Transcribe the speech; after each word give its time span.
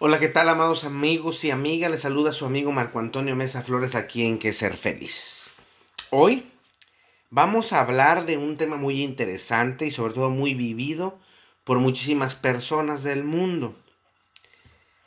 Hola, 0.00 0.18
¿qué 0.18 0.26
tal, 0.26 0.48
amados 0.48 0.82
amigos 0.82 1.44
y 1.44 1.52
amigas? 1.52 1.88
Les 1.88 2.00
saluda 2.00 2.32
su 2.32 2.46
amigo 2.46 2.72
Marco 2.72 2.98
Antonio 2.98 3.36
Mesa 3.36 3.62
Flores 3.62 3.94
aquí 3.94 4.26
en 4.26 4.40
Que 4.40 4.52
Ser 4.52 4.76
Feliz. 4.76 5.52
Hoy 6.10 6.50
vamos 7.30 7.72
a 7.72 7.78
hablar 7.78 8.26
de 8.26 8.36
un 8.36 8.56
tema 8.56 8.76
muy 8.76 9.04
interesante 9.04 9.86
y 9.86 9.92
sobre 9.92 10.12
todo 10.12 10.30
muy 10.30 10.54
vivido 10.54 11.16
por 11.62 11.78
muchísimas 11.78 12.34
personas 12.34 13.04
del 13.04 13.22
mundo. 13.22 13.76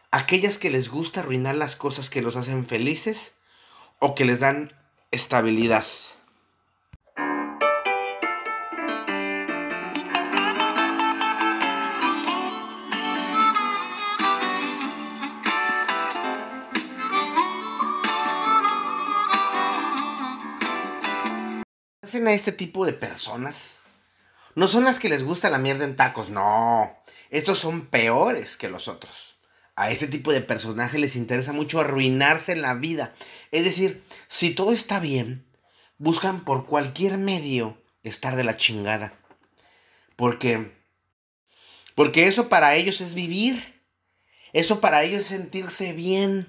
Aquellas 0.09 0.57
que 0.57 0.69
les 0.69 0.87
gusta 0.87 1.19
arruinar 1.19 1.55
las 1.55 1.75
cosas 1.75 2.09
que 2.09 2.21
los 2.21 2.37
hacen 2.37 2.65
felices 2.65 3.33
o 3.99 4.15
que 4.15 4.23
les 4.23 4.39
dan 4.39 4.71
estabilidad. 5.11 5.85
A 22.27 22.33
este 22.33 22.51
tipo 22.51 22.85
de 22.85 22.93
personas? 22.93 23.79
No 24.55 24.67
son 24.67 24.83
las 24.83 24.99
que 24.99 25.09
les 25.09 25.23
gusta 25.23 25.49
la 25.49 25.57
mierda 25.57 25.83
en 25.83 25.95
tacos, 25.95 26.29
no. 26.29 26.95
Estos 27.29 27.59
son 27.59 27.87
peores 27.87 28.57
que 28.57 28.69
los 28.69 28.87
otros. 28.87 29.37
A 29.75 29.91
ese 29.91 30.07
tipo 30.07 30.31
de 30.31 30.41
personajes 30.41 30.99
les 30.99 31.15
interesa 31.15 31.53
mucho 31.53 31.79
arruinarse 31.79 32.55
la 32.55 32.73
vida. 32.73 33.13
Es 33.51 33.63
decir, 33.63 34.03
si 34.27 34.51
todo 34.51 34.71
está 34.71 34.99
bien, 34.99 35.45
buscan 35.97 36.43
por 36.43 36.65
cualquier 36.65 37.17
medio 37.17 37.77
estar 38.03 38.35
de 38.35 38.43
la 38.43 38.57
chingada. 38.57 39.13
Porque 40.15 40.71
porque 41.97 42.27
eso 42.27 42.47
para 42.47 42.75
ellos 42.75 43.01
es 43.01 43.15
vivir. 43.15 43.81
Eso 44.53 44.81
para 44.81 45.01
ellos 45.01 45.21
es 45.21 45.27
sentirse 45.29 45.93
bien. 45.93 46.47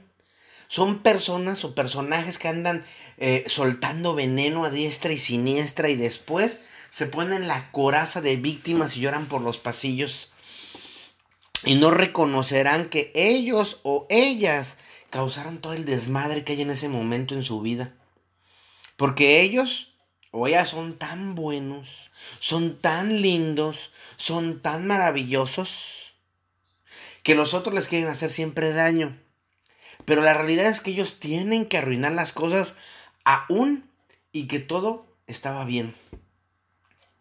Son 0.69 0.99
personas 0.99 1.65
o 1.65 1.75
personajes 1.75 2.39
que 2.39 2.49
andan 2.49 2.85
eh, 3.19 3.45
soltando 3.47 4.15
veneno 4.15 4.65
a 4.65 4.71
diestra 4.71 5.13
y 5.13 5.19
siniestra 5.19 5.89
y 5.89 5.97
después 5.97 6.61
se 6.91 7.07
ponen 7.07 7.49
la 7.49 7.71
coraza 7.71 8.21
de 8.21 8.37
víctimas 8.37 8.97
y 8.97 9.01
lloran 9.01 9.27
por 9.27 9.43
los 9.43 9.59
pasillos 9.59 10.33
y 11.65 11.75
no 11.75 11.91
reconocerán 11.91 12.89
que 12.89 13.11
ellos 13.15 13.81
o 13.83 14.07
ellas 14.11 14.79
causaron 15.11 15.59
todo 15.59 15.73
el 15.73 15.85
desmadre 15.85 16.45
que 16.45 16.53
hay 16.53 16.63
en 16.63 16.71
ese 16.71 16.89
momento 16.89 17.35
en 17.35 17.43
su 17.43 17.61
vida. 17.61 17.95
Porque 18.97 19.41
ellos 19.41 19.95
o 20.31 20.47
ellas 20.47 20.69
son 20.69 20.99
tan 20.99 21.35
buenos, 21.35 22.11
son 22.39 22.79
tan 22.81 23.23
lindos, 23.23 23.91
son 24.17 24.61
tan 24.61 24.87
maravillosos, 24.87 26.15
que 27.23 27.35
los 27.35 27.55
otros 27.55 27.75
les 27.75 27.89
quieren 27.89 28.09
hacer 28.09 28.31
siempre 28.31 28.73
daño. 28.73 29.19
Pero 30.05 30.23
la 30.23 30.35
realidad 30.35 30.67
es 30.67 30.81
que 30.81 30.91
ellos 30.91 31.19
tienen 31.19 31.67
que 31.67 31.79
arruinar 31.79 32.13
las 32.13 32.33
cosas 32.33 32.77
aún 33.29 33.85
y 34.33 34.47
que 34.47 34.59
todo 34.59 35.07
estaba 35.27 35.67
bien. 35.67 35.95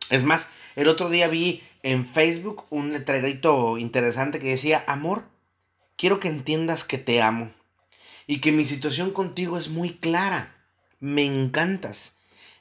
Es 0.10 0.24
más, 0.24 0.50
el 0.78 0.88
otro 0.88 1.10
día 1.10 1.28
vi 1.28 1.62
en 1.84 2.08
Facebook 2.08 2.66
un 2.70 2.94
letrerito 2.94 3.78
interesante 3.78 4.40
que 4.40 4.52
decía, 4.52 4.86
amor, 4.88 5.24
quiero 5.98 6.22
que 6.22 6.30
entiendas 6.30 6.86
que 6.86 6.98
te 6.98 7.22
amo 7.22 7.52
y 8.26 8.40
que 8.40 8.54
mi 8.54 8.64
situación 8.64 9.12
contigo 9.12 9.58
es 9.58 9.68
muy 9.68 9.98
clara, 9.98 10.56
me 11.02 11.26
encantas. 11.26 12.20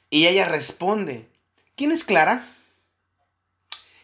Y 0.09 0.27
ella 0.27 0.49
responde, 0.49 1.29
¿quién 1.75 1.93
es 1.93 2.03
Clara? 2.03 2.45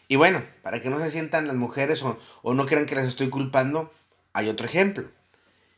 Y 0.08 0.16
bueno, 0.16 0.42
para 0.62 0.80
que 0.80 0.90
no 0.90 1.00
se 1.00 1.12
sientan 1.12 1.48
las 1.48 1.58
mujeres 1.58 2.02
o, 2.04 2.18
o 2.44 2.54
no 2.54 2.66
crean 2.66 2.86
que 2.86 2.96
las 2.96 3.08
estoy 3.08 3.30
culpando, 3.30 3.92
hay 4.32 4.48
otro 4.48 4.66
ejemplo. 4.66 5.10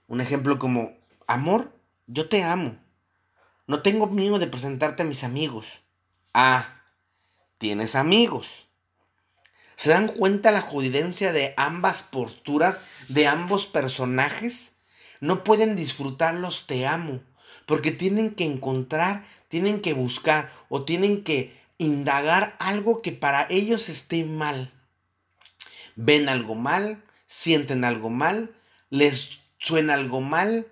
Un 0.07 0.22
ejemplo 0.22 0.59
como, 0.59 0.95
amor, 1.25 1.72
yo 2.05 2.29
te 2.29 2.44
amo. 2.44 2.84
No 3.67 3.81
tengo 3.81 4.08
miedo 4.08 4.38
de 4.39 4.47
presentarte 4.47 5.03
a 5.03 5.05
mis 5.05 5.23
amigos. 5.23 5.81
Ah, 6.34 6.84
tienes 7.57 7.95
amigos. 7.95 8.67
¿Se 9.75 9.89
dan 9.89 10.07
cuenta 10.07 10.51
la 10.51 10.62
jodidencia 10.62 11.34
de 11.34 11.53
ambas 11.57 12.01
posturas, 12.01 12.79
de 13.09 13.28
ambos 13.28 13.66
personajes? 13.66 14.73
No 15.19 15.44
pueden 15.44 15.75
disfrutarlos 15.75 16.67
te 16.67 16.85
amo, 16.85 17.22
porque 17.66 17.91
tienen 17.91 18.35
que 18.35 18.45
encontrar, 18.45 19.25
tienen 19.47 19.81
que 19.81 19.94
buscar 19.94 20.51
o 20.69 20.84
tienen 20.84 21.23
que 21.23 21.59
indagar 21.78 22.56
algo 22.59 23.01
que 23.01 23.12
para 23.12 23.47
ellos 23.50 23.89
esté 23.89 24.23
mal. 24.23 24.72
Ven 25.95 26.29
algo 26.29 26.56
mal, 26.56 27.03
sienten 27.25 27.84
algo 27.84 28.09
mal, 28.09 28.56
les 28.89 29.39
suena 29.57 29.95
algo 29.95 30.22
mal, 30.22 30.68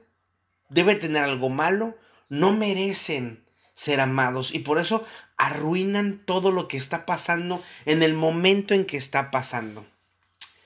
debe 0.70 0.96
tener 0.96 1.24
algo 1.24 1.50
malo, 1.50 1.98
no 2.34 2.52
merecen 2.52 3.46
ser 3.76 4.02
amados 4.02 4.56
y 4.56 4.60
por 4.60 4.80
eso 4.80 5.06
arruinan 5.38 6.18
todo 6.26 6.52
lo 6.52 6.68
que 6.68 6.78
está 6.78 7.06
pasando 7.06 7.64
en 7.86 8.02
el 8.02 8.16
momento 8.16 8.74
en 8.74 8.86
que 8.86 8.98
está 8.98 9.30
pasando. 9.30 9.86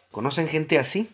¿Conocen 0.09 0.47
gente 0.47 0.79
así? 0.79 1.09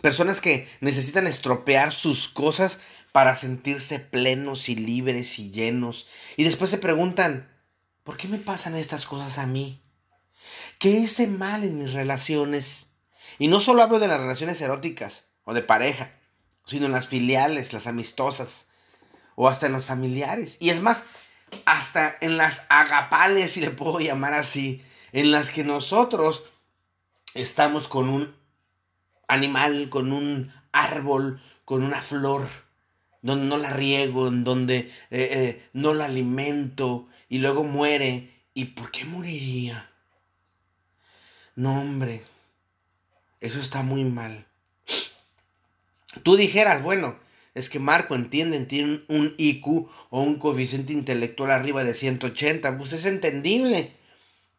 Personas 0.00 0.40
que 0.40 0.66
necesitan 0.80 1.26
estropear 1.26 1.92
sus 1.92 2.28
cosas 2.28 2.80
para 3.12 3.36
sentirse 3.36 4.00
plenos 4.00 4.70
y 4.70 4.76
libres 4.76 5.38
y 5.38 5.50
llenos. 5.50 6.08
Y 6.38 6.44
después 6.44 6.70
se 6.70 6.78
preguntan, 6.78 7.50
¿por 8.02 8.16
qué 8.16 8.28
me 8.28 8.38
pasan 8.38 8.76
estas 8.76 9.04
cosas 9.04 9.36
a 9.36 9.46
mí? 9.46 9.82
¿Qué 10.78 10.88
hice 10.88 11.26
mal 11.26 11.64
en 11.64 11.80
mis 11.80 11.92
relaciones? 11.92 12.86
Y 13.38 13.48
no 13.48 13.60
solo 13.60 13.82
hablo 13.82 13.98
de 13.98 14.08
las 14.08 14.20
relaciones 14.20 14.58
eróticas 14.62 15.24
o 15.44 15.52
de 15.52 15.60
pareja, 15.60 16.14
sino 16.64 16.86
en 16.86 16.92
las 16.92 17.08
filiales, 17.08 17.74
las 17.74 17.86
amistosas, 17.86 18.69
o 19.40 19.48
hasta 19.48 19.64
en 19.64 19.72
los 19.72 19.86
familiares. 19.86 20.58
Y 20.60 20.68
es 20.68 20.82
más, 20.82 21.06
hasta 21.64 22.14
en 22.20 22.36
las 22.36 22.66
agapales, 22.68 23.52
si 23.52 23.62
le 23.62 23.70
puedo 23.70 23.98
llamar 23.98 24.34
así, 24.34 24.84
en 25.12 25.30
las 25.30 25.48
que 25.48 25.64
nosotros 25.64 26.44
estamos 27.32 27.88
con 27.88 28.10
un 28.10 28.34
animal, 29.28 29.88
con 29.88 30.12
un 30.12 30.52
árbol, 30.72 31.40
con 31.64 31.82
una 31.82 32.02
flor, 32.02 32.46
donde 33.22 33.46
no 33.46 33.56
la 33.56 33.70
riego, 33.70 34.28
en 34.28 34.44
donde 34.44 34.76
eh, 34.76 34.90
eh, 35.10 35.68
no 35.72 35.94
la 35.94 36.04
alimento 36.04 37.08
y 37.30 37.38
luego 37.38 37.64
muere. 37.64 38.44
¿Y 38.52 38.66
por 38.66 38.90
qué 38.90 39.06
moriría? 39.06 39.90
No, 41.54 41.80
hombre, 41.80 42.22
eso 43.40 43.58
está 43.58 43.82
muy 43.82 44.04
mal. 44.04 44.44
Tú 46.24 46.36
dijeras, 46.36 46.82
bueno, 46.82 47.16
es 47.54 47.68
que 47.68 47.80
Marco, 47.80 48.14
entienden, 48.14 48.68
tiene 48.68 49.02
un 49.08 49.34
IQ 49.36 49.88
o 50.10 50.22
un 50.22 50.38
coeficiente 50.38 50.92
intelectual 50.92 51.50
arriba 51.50 51.82
de 51.84 51.94
180. 51.94 52.78
Pues 52.78 52.92
es 52.92 53.04
entendible. 53.04 53.92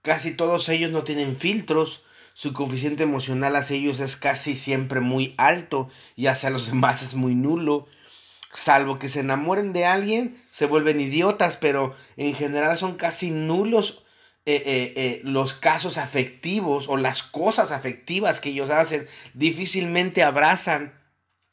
Casi 0.01 0.35
todos 0.35 0.67
ellos 0.69 0.91
no 0.91 1.03
tienen 1.03 1.35
filtros. 1.35 2.03
Su 2.33 2.53
coeficiente 2.53 3.03
emocional 3.03 3.55
hacia 3.55 3.77
ellos 3.77 3.99
es 3.99 4.15
casi 4.15 4.55
siempre 4.55 4.99
muy 4.99 5.35
alto 5.37 5.89
y 6.15 6.27
hacia 6.27 6.49
los 6.49 6.67
demás 6.71 7.01
es 7.01 7.15
muy 7.15 7.35
nulo. 7.35 7.87
Salvo 8.53 8.99
que 8.99 9.07
se 9.07 9.21
enamoren 9.21 9.71
de 9.71 9.85
alguien, 9.85 10.43
se 10.51 10.65
vuelven 10.65 10.99
idiotas, 10.99 11.55
pero 11.55 11.95
en 12.17 12.35
general 12.35 12.77
son 12.77 12.95
casi 12.95 13.31
nulos 13.31 14.03
eh, 14.45 14.55
eh, 14.65 14.93
eh, 14.97 15.21
los 15.23 15.53
casos 15.53 15.97
afectivos 15.97 16.89
o 16.89 16.97
las 16.97 17.23
cosas 17.23 17.71
afectivas 17.71 18.41
que 18.41 18.49
ellos 18.49 18.69
hacen. 18.69 19.07
Difícilmente 19.33 20.23
abrazan 20.23 21.00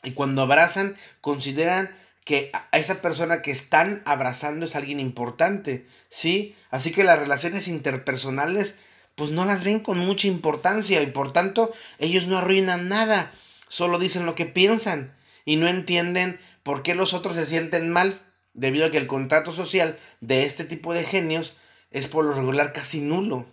y 0.03 0.13
cuando 0.13 0.43
abrazan, 0.43 0.97
consideran 1.21 1.97
que 2.25 2.51
a 2.53 2.79
esa 2.79 3.01
persona 3.01 3.41
que 3.41 3.51
están 3.51 4.03
abrazando 4.05 4.67
es 4.67 4.77
alguien 4.77 5.01
importante, 5.01 5.87
¿sí? 6.11 6.55
Así 6.71 6.93
que 6.93 7.05
las 7.05 7.19
relaciones 7.19 7.69
interpersonales, 7.69 8.77
pues 9.15 9.31
no 9.31 9.45
las 9.45 9.65
ven 9.65 9.81
con 9.81 9.99
mucha 9.99 10.27
importancia 10.27 11.03
y 11.03 11.07
por 11.07 11.33
tanto 11.33 11.73
ellos 11.99 12.27
no 12.27 12.39
arruinan 12.39 12.89
nada, 12.89 13.33
solo 13.69 13.99
dicen 13.99 14.27
lo 14.27 14.35
que 14.35 14.47
piensan 14.47 15.15
y 15.45 15.57
no 15.57 15.69
entienden 15.69 16.39
por 16.63 16.83
qué 16.83 16.95
los 16.95 17.15
otros 17.15 17.35
se 17.35 17.47
sienten 17.47 17.91
mal, 17.91 18.21
debido 18.53 18.87
a 18.87 18.91
que 18.91 18.99
el 18.99 19.07
contrato 19.07 19.53
social 19.53 19.99
de 20.21 20.45
este 20.45 20.65
tipo 20.65 20.93
de 20.93 21.05
genios 21.05 21.55
es 21.91 22.09
por 22.09 22.25
lo 22.25 22.35
regular 22.35 22.73
casi 22.73 23.01
nulo, 23.01 23.47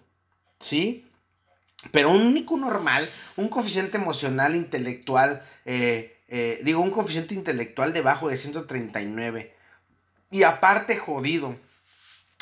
¿sí? 0.60 1.06
Pero 1.92 2.12
un 2.12 2.24
único 2.24 2.58
normal, 2.58 3.08
un 3.38 3.48
coeficiente 3.48 3.98
emocional, 3.98 4.56
intelectual, 4.56 5.44
eh, 5.66 6.15
eh, 6.28 6.60
digo, 6.64 6.82
un 6.82 6.92
coeficiente 6.92 7.34
intelectual 7.36 7.94
debajo 7.94 8.30
de 8.30 8.38
139. 8.38 9.56
Y 10.32 10.44
aparte 10.44 10.98
jodido 10.98 11.56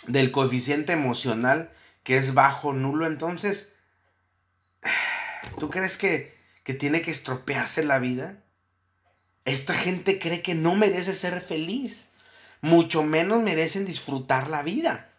del 0.07 0.31
coeficiente 0.31 0.93
emocional 0.93 1.71
que 2.03 2.17
es 2.17 2.33
bajo, 2.33 2.73
nulo. 2.73 3.07
Entonces, 3.07 3.73
¿tú 5.59 5.69
crees 5.69 5.97
que, 5.97 6.37
que 6.63 6.73
tiene 6.73 7.01
que 7.01 7.11
estropearse 7.11 7.83
la 7.83 7.99
vida? 7.99 8.43
Esta 9.45 9.73
gente 9.73 10.19
cree 10.19 10.41
que 10.41 10.55
no 10.55 10.75
merece 10.75 11.13
ser 11.13 11.41
feliz. 11.41 12.09
Mucho 12.61 13.03
menos 13.03 13.41
merecen 13.43 13.85
disfrutar 13.85 14.47
la 14.47 14.63
vida. 14.63 15.09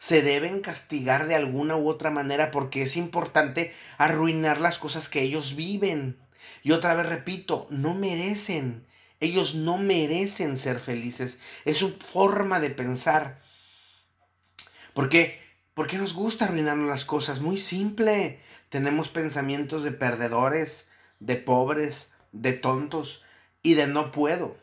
se 0.00 0.22
deben 0.22 0.60
castigar 0.60 1.26
de 1.26 1.34
alguna 1.34 1.74
u 1.76 1.88
otra 1.88 2.12
manera 2.12 2.52
porque 2.52 2.82
es 2.82 2.96
importante 2.96 3.74
arruinar 3.96 4.60
las 4.60 4.78
cosas 4.78 5.08
que 5.08 5.22
ellos 5.22 5.56
viven. 5.56 6.16
Y 6.62 6.72
otra 6.72 6.94
vez 6.94 7.06
repito, 7.06 7.66
no 7.70 7.94
merecen. 7.94 8.86
Ellos 9.20 9.54
no 9.54 9.78
merecen 9.78 10.56
ser 10.56 10.78
felices. 10.78 11.38
Es 11.64 11.78
su 11.78 11.90
forma 11.90 12.60
de 12.60 12.70
pensar. 12.70 13.40
¿Por 14.94 15.08
qué? 15.08 15.40
Porque 15.74 15.96
nos 15.96 16.14
gusta 16.14 16.44
arruinarnos 16.44 16.88
las 16.88 17.04
cosas. 17.04 17.40
Muy 17.40 17.56
simple. 17.56 18.40
Tenemos 18.68 19.08
pensamientos 19.08 19.82
de 19.82 19.92
perdedores, 19.92 20.86
de 21.20 21.36
pobres, 21.36 22.10
de 22.32 22.52
tontos 22.52 23.22
y 23.62 23.74
de 23.74 23.86
no 23.86 24.12
puedo. 24.12 24.56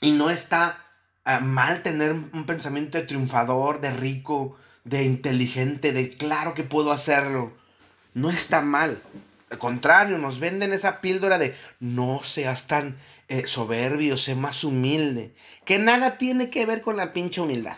Y 0.00 0.12
no 0.12 0.30
está 0.30 0.84
ah, 1.24 1.40
mal 1.40 1.82
tener 1.82 2.12
un 2.12 2.44
pensamiento 2.46 2.98
de 2.98 3.06
triunfador, 3.06 3.80
de 3.80 3.92
rico, 3.92 4.56
de 4.84 5.04
inteligente, 5.04 5.92
de 5.92 6.10
claro 6.16 6.54
que 6.54 6.64
puedo 6.64 6.92
hacerlo. 6.92 7.52
No 8.14 8.30
está 8.30 8.60
mal. 8.60 9.00
Al 9.52 9.58
contrario, 9.58 10.16
nos 10.16 10.40
venden 10.40 10.72
esa 10.72 11.02
píldora 11.02 11.36
de 11.36 11.54
no 11.78 12.22
seas 12.24 12.68
tan 12.68 12.96
eh, 13.28 13.46
soberbio, 13.46 14.16
sé 14.16 14.34
más 14.34 14.64
humilde. 14.64 15.34
Que 15.66 15.78
nada 15.78 16.16
tiene 16.16 16.48
que 16.48 16.64
ver 16.64 16.80
con 16.80 16.96
la 16.96 17.12
pinche 17.12 17.42
humildad. 17.42 17.76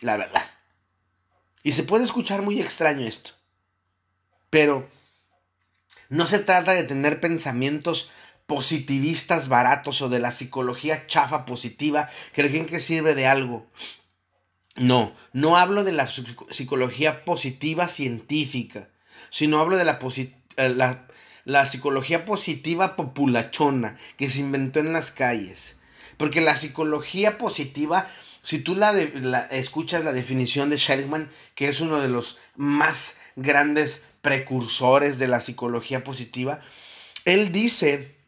La 0.00 0.18
verdad. 0.18 0.44
Y 1.62 1.72
se 1.72 1.84
puede 1.84 2.04
escuchar 2.04 2.42
muy 2.42 2.60
extraño 2.60 3.06
esto. 3.06 3.30
Pero 4.50 4.90
no 6.10 6.26
se 6.26 6.38
trata 6.38 6.74
de 6.74 6.84
tener 6.84 7.18
pensamientos 7.18 8.10
positivistas 8.46 9.48
baratos 9.48 10.02
o 10.02 10.10
de 10.10 10.18
la 10.18 10.32
psicología 10.32 11.06
chafa 11.06 11.46
positiva 11.46 12.10
que 12.34 12.46
creen 12.46 12.66
que 12.66 12.82
sirve 12.82 13.14
de 13.14 13.26
algo. 13.26 13.66
No, 14.76 15.16
no 15.32 15.56
hablo 15.56 15.82
de 15.82 15.92
la 15.92 16.06
psicología 16.06 17.24
positiva 17.24 17.88
científica, 17.88 18.90
sino 19.30 19.60
hablo 19.60 19.78
de 19.78 19.84
la, 19.86 19.98
eh, 19.98 20.39
la, 20.56 21.06
la 21.44 21.66
psicología 21.66 22.24
positiva 22.24 22.96
populachona 22.96 23.98
que 24.16 24.30
se 24.30 24.40
inventó 24.40 24.80
en 24.80 24.92
las 24.92 25.10
calles. 25.10 25.76
Porque 26.16 26.40
la 26.40 26.56
psicología 26.56 27.38
positiva, 27.38 28.10
si 28.42 28.58
tú 28.58 28.74
la, 28.74 28.92
la, 28.92 29.40
escuchas 29.46 30.04
la 30.04 30.12
definición 30.12 30.70
de 30.70 30.76
Sherman, 30.76 31.30
que 31.54 31.68
es 31.68 31.80
uno 31.80 32.00
de 32.00 32.08
los 32.08 32.38
más 32.56 33.16
grandes 33.36 34.04
precursores 34.22 35.18
de 35.18 35.28
la 35.28 35.40
psicología 35.40 36.04
positiva, 36.04 36.60
él 37.24 37.52
dice 37.52 38.19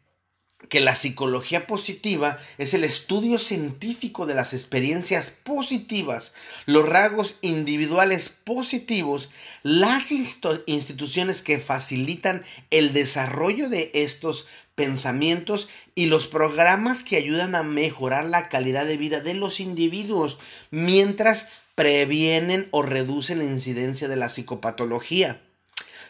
que 0.69 0.81
la 0.81 0.95
psicología 0.95 1.67
positiva 1.67 2.39
es 2.57 2.73
el 2.73 2.83
estudio 2.83 3.39
científico 3.39 4.25
de 4.25 4.35
las 4.35 4.53
experiencias 4.53 5.29
positivas, 5.29 6.33
los 6.65 6.87
rasgos 6.87 7.37
individuales 7.41 8.29
positivos, 8.29 9.29
las 9.61 10.11
instituciones 10.11 11.41
que 11.41 11.59
facilitan 11.59 12.43
el 12.71 12.93
desarrollo 12.93 13.69
de 13.69 13.91
estos 13.93 14.47
pensamientos 14.75 15.69
y 15.95 16.07
los 16.07 16.27
programas 16.27 17.03
que 17.03 17.17
ayudan 17.17 17.55
a 17.55 17.63
mejorar 17.63 18.25
la 18.25 18.49
calidad 18.49 18.85
de 18.85 18.97
vida 18.97 19.19
de 19.19 19.35
los 19.35 19.59
individuos 19.59 20.37
mientras 20.71 21.49
previenen 21.75 22.67
o 22.71 22.81
reducen 22.81 23.39
la 23.39 23.45
incidencia 23.45 24.07
de 24.07 24.15
la 24.15 24.29
psicopatología. 24.29 25.41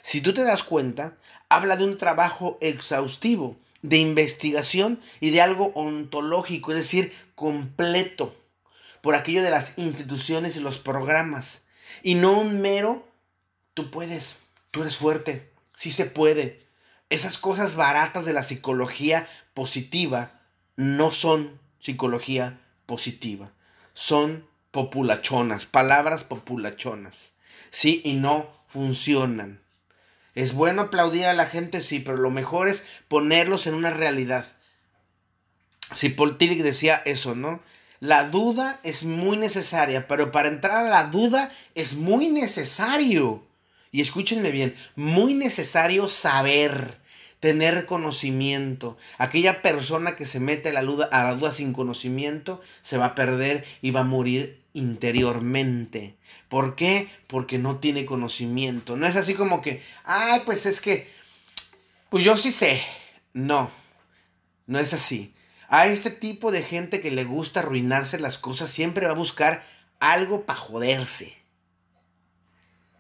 Si 0.02 0.22
tú 0.22 0.34
te 0.34 0.44
das 0.44 0.64
cuenta, 0.64 1.18
habla 1.50 1.76
de 1.76 1.86
un 1.86 1.98
trabajo 1.98 2.58
exhaustivo 2.62 3.58
de 3.84 3.98
investigación 3.98 5.00
y 5.20 5.30
de 5.30 5.42
algo 5.42 5.72
ontológico, 5.76 6.72
es 6.72 6.78
decir, 6.78 7.14
completo, 7.36 8.36
por 9.02 9.16
aquello 9.16 9.44
de 9.44 9.52
las 9.52 9.78
instituciones 9.78 10.56
y 10.56 10.62
los 10.62 10.80
programas, 10.80 11.66
y 12.02 12.16
no 12.16 12.40
un 12.40 12.62
mero, 12.62 13.08
tú 13.74 13.92
puedes, 13.92 14.40
tú 14.72 14.82
eres 14.82 14.98
fuerte, 14.98 15.52
sí 15.76 15.92
se 15.92 16.06
puede. 16.06 16.60
Esas 17.10 17.38
cosas 17.38 17.76
baratas 17.76 18.26
de 18.26 18.34
la 18.34 18.44
psicología 18.44 19.28
positiva 19.54 20.42
no 20.78 21.12
son 21.12 21.60
psicología 21.80 22.62
positiva, 22.86 23.52
son 23.94 24.48
populachonas, 24.72 25.66
palabras 25.66 26.24
populachonas, 26.24 27.34
sí, 27.70 28.02
y 28.06 28.14
no 28.14 28.50
funcionan. 28.68 29.63
Es 30.36 30.54
bueno 30.54 30.84
aplaudir 30.84 31.26
a 31.26 31.34
la 31.34 31.46
gente, 31.46 31.82
sí, 31.82 32.00
pero 32.00 32.18
lo 32.18 32.32
mejor 32.32 32.68
es 32.68 32.86
ponerlos 33.08 33.68
en 33.68 33.76
una 33.76 33.92
realidad. 33.92 34.46
Si 35.94 36.10
Paul 36.10 36.38
Tillich 36.38 36.64
decía 36.64 37.02
eso, 37.06 37.36
¿no? 37.36 37.62
La 38.00 38.28
duda 38.28 38.80
es 38.84 39.04
muy 39.04 39.38
necesaria, 39.38 40.08
pero 40.08 40.32
para 40.32 40.50
entrar 40.50 40.86
a 40.86 40.90
la 40.90 41.06
duda 41.06 41.52
es 41.76 41.94
muy 41.94 42.30
necesario. 42.30 43.46
Y 43.92 44.02
escúchenme 44.02 44.50
bien, 44.50 44.76
muy 44.96 45.36
necesario 45.36 46.10
saber, 46.10 46.98
tener 47.40 47.86
conocimiento. 47.86 48.98
Aquella 49.20 49.62
persona 49.62 50.16
que 50.16 50.26
se 50.26 50.40
mete 50.40 50.70
a 50.70 50.74
la, 50.74 50.82
duda, 50.82 51.06
a 51.12 51.26
la 51.26 51.36
duda 51.36 51.54
sin 51.54 51.74
conocimiento 51.74 52.60
se 52.82 52.98
va 52.98 53.06
a 53.06 53.16
perder 53.16 53.66
y 53.82 53.92
va 53.92 54.00
a 54.00 54.04
morir 54.04 54.63
interiormente. 54.74 56.18
¿Por 56.50 56.76
qué? 56.76 57.10
Porque 57.28 57.58
no 57.58 57.78
tiene 57.78 58.06
conocimiento. 58.06 58.98
No 58.98 59.08
es 59.08 59.16
así 59.16 59.36
como 59.36 59.62
que, 59.62 59.82
ay, 60.04 60.42
pues 60.46 60.66
es 60.66 60.82
que, 60.82 61.10
pues 62.10 62.24
yo 62.24 62.38
sí 62.38 62.52
sé. 62.52 62.82
No, 63.34 63.72
no 64.68 64.80
es 64.80 64.94
así. 64.94 65.34
A 65.70 65.88
este 65.88 66.12
tipo 66.12 66.52
de 66.52 66.62
gente 66.62 67.02
que 67.02 67.12
le 67.12 67.24
gusta 67.24 67.62
arruinarse 67.62 68.20
las 68.20 68.38
cosas 68.38 68.70
siempre 68.70 69.06
va 69.06 69.14
a 69.14 69.16
buscar 69.16 69.64
algo 70.00 70.46
para 70.46 70.60
joderse. 70.60 71.34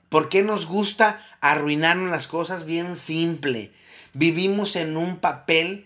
¿Por 0.09 0.29
qué 0.29 0.43
nos 0.43 0.67
gusta 0.67 1.23
arruinarnos 1.41 2.09
las 2.09 2.27
cosas? 2.27 2.65
Bien 2.65 2.97
simple. 2.97 3.71
Vivimos 4.13 4.75
en 4.75 4.98
un 4.98 5.18
papel 5.18 5.86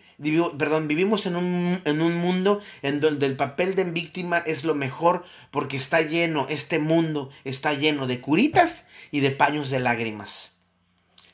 perdón, 0.58 0.88
vivimos 0.88 1.26
en 1.28 1.36
un, 1.36 1.82
en 1.86 2.02
un 2.02 2.16
mundo 2.16 2.62
en 2.82 3.00
donde 3.00 3.28
el 3.28 3.36
papel 3.36 3.76
de 3.76 3.84
víctima 3.84 4.40
es 4.40 4.64
lo 4.64 4.74
mejor 4.74 5.26
porque 5.52 5.78
está 5.78 6.02
lleno, 6.02 6.48
este 6.50 6.80
mundo 6.80 7.30
está 7.44 7.74
lleno 7.74 8.08
de 8.08 8.20
curitas 8.20 8.88
y 9.12 9.20
de 9.20 9.32
paños 9.32 9.70
de 9.70 9.80
lágrimas. 9.80 10.54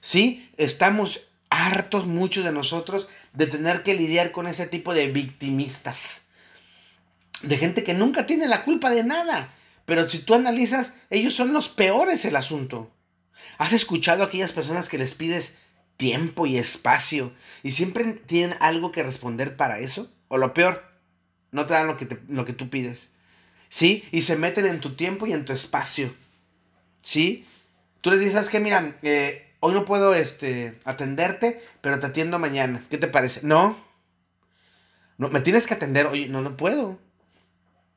Sí, 0.01 0.49
estamos 0.57 1.27
hartos 1.49 2.07
muchos 2.07 2.43
de 2.43 2.51
nosotros 2.51 3.07
de 3.31 3.47
tener 3.47 3.83
que 3.83 3.93
lidiar 3.93 4.31
con 4.31 4.47
ese 4.47 4.67
tipo 4.67 4.93
de 4.93 5.07
victimistas. 5.07 6.25
De 7.41 7.57
gente 7.57 7.83
que 7.83 7.93
nunca 7.93 8.25
tiene 8.25 8.47
la 8.47 8.63
culpa 8.63 8.89
de 8.89 9.03
nada. 9.03 9.53
Pero 9.85 10.07
si 10.09 10.19
tú 10.19 10.33
analizas, 10.33 10.95
ellos 11.09 11.35
son 11.35 11.53
los 11.53 11.69
peores 11.69 12.25
el 12.25 12.35
asunto. 12.35 12.89
¿Has 13.57 13.73
escuchado 13.73 14.23
a 14.23 14.27
aquellas 14.27 14.53
personas 14.53 14.89
que 14.89 14.97
les 14.97 15.13
pides 15.13 15.55
tiempo 15.97 16.45
y 16.45 16.57
espacio 16.57 17.31
y 17.61 17.71
siempre 17.71 18.13
tienen 18.13 18.57
algo 18.59 18.91
que 18.91 19.03
responder 19.03 19.55
para 19.55 19.79
eso. 19.79 20.11
O 20.27 20.37
lo 20.37 20.53
peor, 20.53 20.83
no 21.51 21.65
te 21.65 21.73
dan 21.73 21.87
lo 21.87 21.97
que, 21.97 22.19
lo 22.27 22.45
que 22.45 22.53
tú 22.53 22.69
pides. 22.69 23.07
¿Sí? 23.69 24.03
Y 24.11 24.21
se 24.21 24.35
meten 24.35 24.65
en 24.65 24.79
tu 24.79 24.95
tiempo 24.95 25.25
y 25.27 25.33
en 25.33 25.45
tu 25.45 25.53
espacio. 25.53 26.13
¿Sí? 27.01 27.47
Tú 28.01 28.11
les 28.11 28.19
dices, 28.19 28.49
que 28.49 28.59
mira, 28.59 28.97
eh, 29.01 29.53
hoy 29.59 29.73
no 29.73 29.85
puedo 29.85 30.13
este, 30.13 30.79
atenderte, 30.83 31.63
pero 31.81 31.99
te 31.99 32.07
atiendo 32.07 32.37
mañana. 32.37 32.83
¿Qué 32.89 32.97
te 32.97 33.07
parece? 33.07 33.41
No. 33.43 33.77
No, 35.17 35.29
me 35.29 35.41
tienes 35.41 35.67
que 35.67 35.73
atender 35.73 36.07
hoy. 36.07 36.27
No, 36.27 36.41
no 36.41 36.57
puedo. 36.57 36.99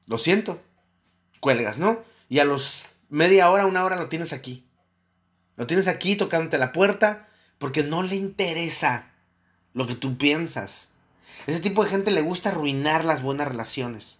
Lo 0.06 0.18
siento. 0.18 0.62
Cuelgas, 1.40 1.78
¿no? 1.78 2.04
Y 2.28 2.38
a 2.38 2.44
los 2.44 2.84
media 3.08 3.50
hora, 3.50 3.66
una 3.66 3.84
hora 3.84 3.96
lo 3.96 4.08
tienes 4.08 4.32
aquí. 4.32 4.66
Lo 5.56 5.66
tienes 5.66 5.88
aquí 5.88 6.16
tocándote 6.16 6.58
la 6.58 6.72
puerta 6.72 7.25
porque 7.58 7.82
no 7.82 8.02
le 8.02 8.16
interesa 8.16 9.12
lo 9.74 9.86
que 9.86 9.94
tú 9.94 10.16
piensas. 10.16 10.90
Ese 11.46 11.60
tipo 11.60 11.84
de 11.84 11.90
gente 11.90 12.10
le 12.10 12.22
gusta 12.22 12.48
arruinar 12.50 13.04
las 13.04 13.22
buenas 13.22 13.48
relaciones, 13.48 14.18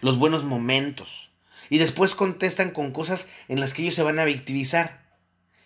los 0.00 0.18
buenos 0.18 0.44
momentos. 0.44 1.30
Y 1.68 1.78
después 1.78 2.14
contestan 2.14 2.70
con 2.72 2.90
cosas 2.90 3.28
en 3.48 3.60
las 3.60 3.72
que 3.72 3.82
ellos 3.82 3.94
se 3.94 4.02
van 4.02 4.18
a 4.18 4.24
victimizar. 4.24 5.00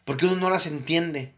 Porque 0.05 0.27
uno 0.27 0.37
no 0.37 0.51
las 0.51 0.67
entiende. 0.67 1.33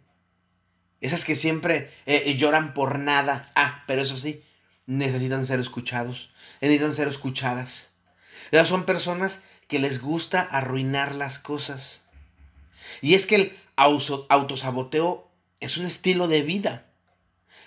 Esas 1.00 1.24
que 1.24 1.36
siempre 1.36 1.92
eh, 2.04 2.34
lloran 2.36 2.74
por 2.74 2.98
nada. 2.98 3.52
Ah, 3.54 3.84
pero 3.86 4.02
eso 4.02 4.16
sí, 4.16 4.42
necesitan 4.86 5.46
ser 5.46 5.60
escuchados. 5.60 6.30
Necesitan 6.60 6.96
ser 6.96 7.06
escuchadas. 7.06 7.92
Esas 8.50 8.66
son 8.66 8.84
personas 8.84 9.44
que 9.68 9.78
les 9.78 10.00
gusta 10.00 10.40
arruinar 10.40 11.14
las 11.14 11.38
cosas. 11.38 12.00
Y 13.00 13.14
es 13.14 13.26
que 13.26 13.36
el 13.36 13.56
autosaboteo 13.76 15.30
es 15.60 15.76
un 15.76 15.86
estilo 15.86 16.28
de 16.28 16.42
vida. 16.42 16.86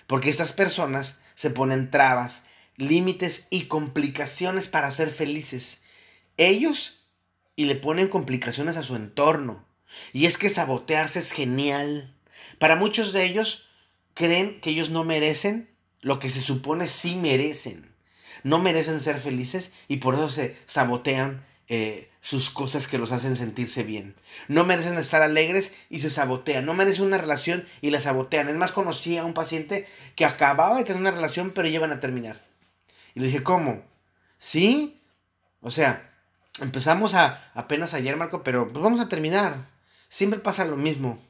Porque 0.06 0.30
estas 0.30 0.52
personas 0.52 1.20
se 1.34 1.50
ponen 1.50 1.90
trabas, 1.90 2.42
límites 2.76 3.46
y 3.50 3.66
complicaciones 3.66 4.68
para 4.68 4.90
ser 4.90 5.10
felices. 5.10 5.82
Ellos 6.36 7.04
y 7.56 7.64
le 7.64 7.76
ponen 7.76 8.08
complicaciones 8.08 8.76
a 8.76 8.82
su 8.82 8.96
entorno. 8.96 9.64
Y 10.12 10.26
es 10.26 10.38
que 10.38 10.50
sabotearse 10.50 11.18
es 11.18 11.32
genial. 11.32 12.14
Para 12.58 12.76
muchos 12.76 13.12
de 13.12 13.24
ellos 13.24 13.68
creen 14.14 14.60
que 14.60 14.70
ellos 14.70 14.90
no 14.90 15.04
merecen 15.04 15.70
lo 16.00 16.18
que 16.18 16.30
se 16.30 16.40
supone 16.40 16.88
sí 16.88 17.16
merecen. 17.16 17.94
No 18.42 18.58
merecen 18.58 19.00
ser 19.00 19.20
felices 19.20 19.72
y 19.88 19.98
por 19.98 20.14
eso 20.14 20.30
se 20.30 20.56
sabotean 20.66 21.44
eh, 21.72 22.10
sus 22.20 22.50
cosas 22.50 22.88
que 22.88 22.98
los 22.98 23.12
hacen 23.12 23.36
sentirse 23.36 23.84
bien. 23.84 24.16
No 24.48 24.64
merecen 24.64 24.98
estar 24.98 25.22
alegres 25.22 25.76
y 25.88 26.00
se 26.00 26.10
sabotean. 26.10 26.64
No 26.64 26.74
merecen 26.74 27.04
una 27.04 27.16
relación 27.16 27.64
y 27.80 27.90
la 27.90 28.00
sabotean. 28.00 28.48
Es 28.48 28.56
más, 28.56 28.72
conocí 28.72 29.16
a 29.16 29.24
un 29.24 29.34
paciente 29.34 29.86
que 30.16 30.24
acababa 30.24 30.76
de 30.76 30.84
tener 30.84 31.00
una 31.00 31.12
relación 31.12 31.52
pero 31.52 31.68
llevan 31.68 31.92
a 31.92 32.00
terminar. 32.00 32.42
Y 33.14 33.20
le 33.20 33.26
dije, 33.26 33.44
¿cómo? 33.44 33.84
¿Sí? 34.36 35.00
O 35.60 35.70
sea, 35.70 36.12
empezamos 36.60 37.14
a 37.14 37.52
apenas 37.54 37.94
ayer, 37.94 38.16
Marco, 38.16 38.42
pero 38.42 38.66
pues 38.66 38.82
vamos 38.82 39.00
a 39.00 39.08
terminar. 39.08 39.68
Siempre 40.08 40.40
pasa 40.40 40.64
lo 40.64 40.76
mismo. 40.76 41.22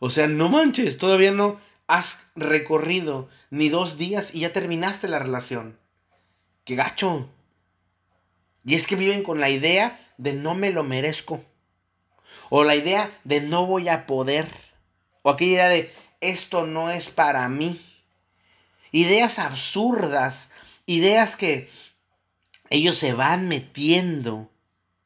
O 0.00 0.10
sea, 0.10 0.28
no 0.28 0.50
manches, 0.50 0.98
todavía 0.98 1.32
no 1.32 1.58
has 1.86 2.24
recorrido 2.36 3.30
ni 3.48 3.70
dos 3.70 3.96
días 3.96 4.34
y 4.34 4.40
ya 4.40 4.52
terminaste 4.52 5.08
la 5.08 5.18
relación. 5.18 5.78
¡Qué 6.64 6.76
gacho! 6.76 7.30
Y 8.64 8.74
es 8.74 8.86
que 8.86 8.96
viven 8.96 9.22
con 9.22 9.40
la 9.40 9.50
idea 9.50 9.98
de 10.18 10.32
no 10.32 10.54
me 10.54 10.70
lo 10.70 10.82
merezco. 10.82 11.44
O 12.50 12.64
la 12.64 12.76
idea 12.76 13.18
de 13.24 13.40
no 13.40 13.66
voy 13.66 13.88
a 13.88 14.06
poder. 14.06 14.48
O 15.22 15.30
aquella 15.30 15.52
idea 15.52 15.68
de 15.68 15.94
esto 16.20 16.66
no 16.66 16.90
es 16.90 17.08
para 17.08 17.48
mí. 17.48 17.80
Ideas 18.92 19.38
absurdas. 19.38 20.50
Ideas 20.86 21.36
que 21.36 21.70
ellos 22.68 22.98
se 22.98 23.12
van 23.12 23.48
metiendo 23.48 24.50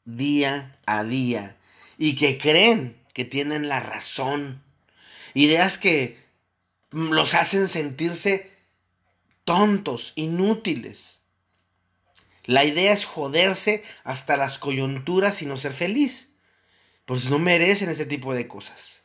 día 0.04 0.78
a 0.87 1.04
día. 1.04 1.56
Y 1.99 2.16
que 2.16 2.38
creen 2.38 2.96
que 3.12 3.25
tienen 3.25 3.68
la 3.68 3.80
razón. 3.80 4.62
Ideas 5.34 5.78
que 5.78 6.18
los 6.90 7.34
hacen 7.34 7.68
sentirse 7.68 8.52
tontos, 9.44 10.12
inútiles. 10.16 11.13
La 12.44 12.64
idea 12.64 12.92
es 12.92 13.06
joderse 13.06 13.84
hasta 14.04 14.36
las 14.36 14.58
coyunturas 14.58 15.42
y 15.42 15.46
no 15.46 15.56
ser 15.56 15.72
feliz. 15.72 16.30
Pues 17.06 17.28
no 17.30 17.38
merecen 17.38 17.90
ese 17.90 18.06
tipo 18.06 18.34
de 18.34 18.48
cosas. 18.48 19.00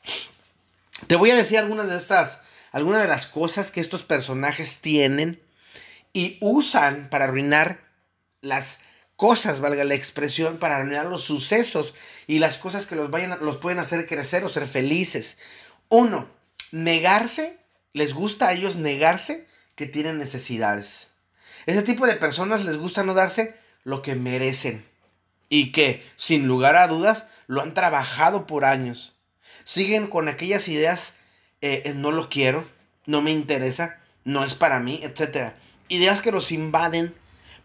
Te 1.08 1.16
voy 1.16 1.32
a 1.32 1.36
decir 1.36 1.58
algunas 1.58 1.90
de 1.90 1.98
estas, 1.98 2.42
algunas 2.72 3.02
de 3.02 3.08
las 3.08 3.28
cosas 3.28 3.72
que 3.72 3.82
estos 3.82 4.04
personajes 4.04 4.80
tienen 4.82 5.42
y 6.14 6.38
usan 6.42 7.10
para 7.10 7.26
arruinar 7.26 7.80
las 8.42 8.82
cosas, 9.16 9.60
valga 9.60 9.84
la 9.84 9.96
expresión, 9.96 10.58
para 10.58 10.78
arruinar 10.78 11.06
los 11.06 11.24
sucesos 11.24 11.94
y 12.26 12.40
las 12.40 12.58
cosas 12.58 12.86
que 12.86 12.96
los, 12.96 13.12
vayan, 13.12 13.38
los 13.42 13.58
pueden 13.58 13.80
hacer 13.80 14.08
crecer 14.08 14.44
o 14.44 14.50
ser 14.50 14.66
felices. 14.66 15.38
Uno, 15.90 16.30
negarse, 16.72 17.58
les 17.94 18.14
gusta 18.14 18.48
a 18.48 18.54
ellos 18.54 18.76
negarse 18.76 19.46
que 19.76 19.88
tienen 19.88 20.18
necesidades. 20.20 21.09
Ese 21.70 21.84
tipo 21.84 22.08
de 22.08 22.16
personas 22.16 22.66
les 22.66 22.78
gusta 22.78 23.04
no 23.04 23.14
darse 23.14 23.56
lo 23.84 24.02
que 24.02 24.16
merecen 24.16 24.84
y 25.50 25.72
que, 25.72 26.04
sin 26.16 26.48
lugar 26.48 26.76
a 26.76 26.88
dudas, 26.88 27.28
lo 27.46 27.62
han 27.62 27.76
trabajado 27.76 28.48
por 28.48 28.66
años. 28.66 29.14
Siguen 29.66 30.08
con 30.08 30.30
aquellas 30.30 30.68
ideas, 30.68 31.18
eh, 31.62 31.94
no 31.96 32.10
lo 32.12 32.28
quiero, 32.28 32.68
no 33.06 33.22
me 33.22 33.30
interesa, 33.30 34.00
no 34.24 34.44
es 34.44 34.56
para 34.56 34.80
mí, 34.80 35.00
etc. 35.04 35.54
Ideas 35.90 36.24
que 36.24 36.32
los 36.32 36.52
invaden 36.52 37.14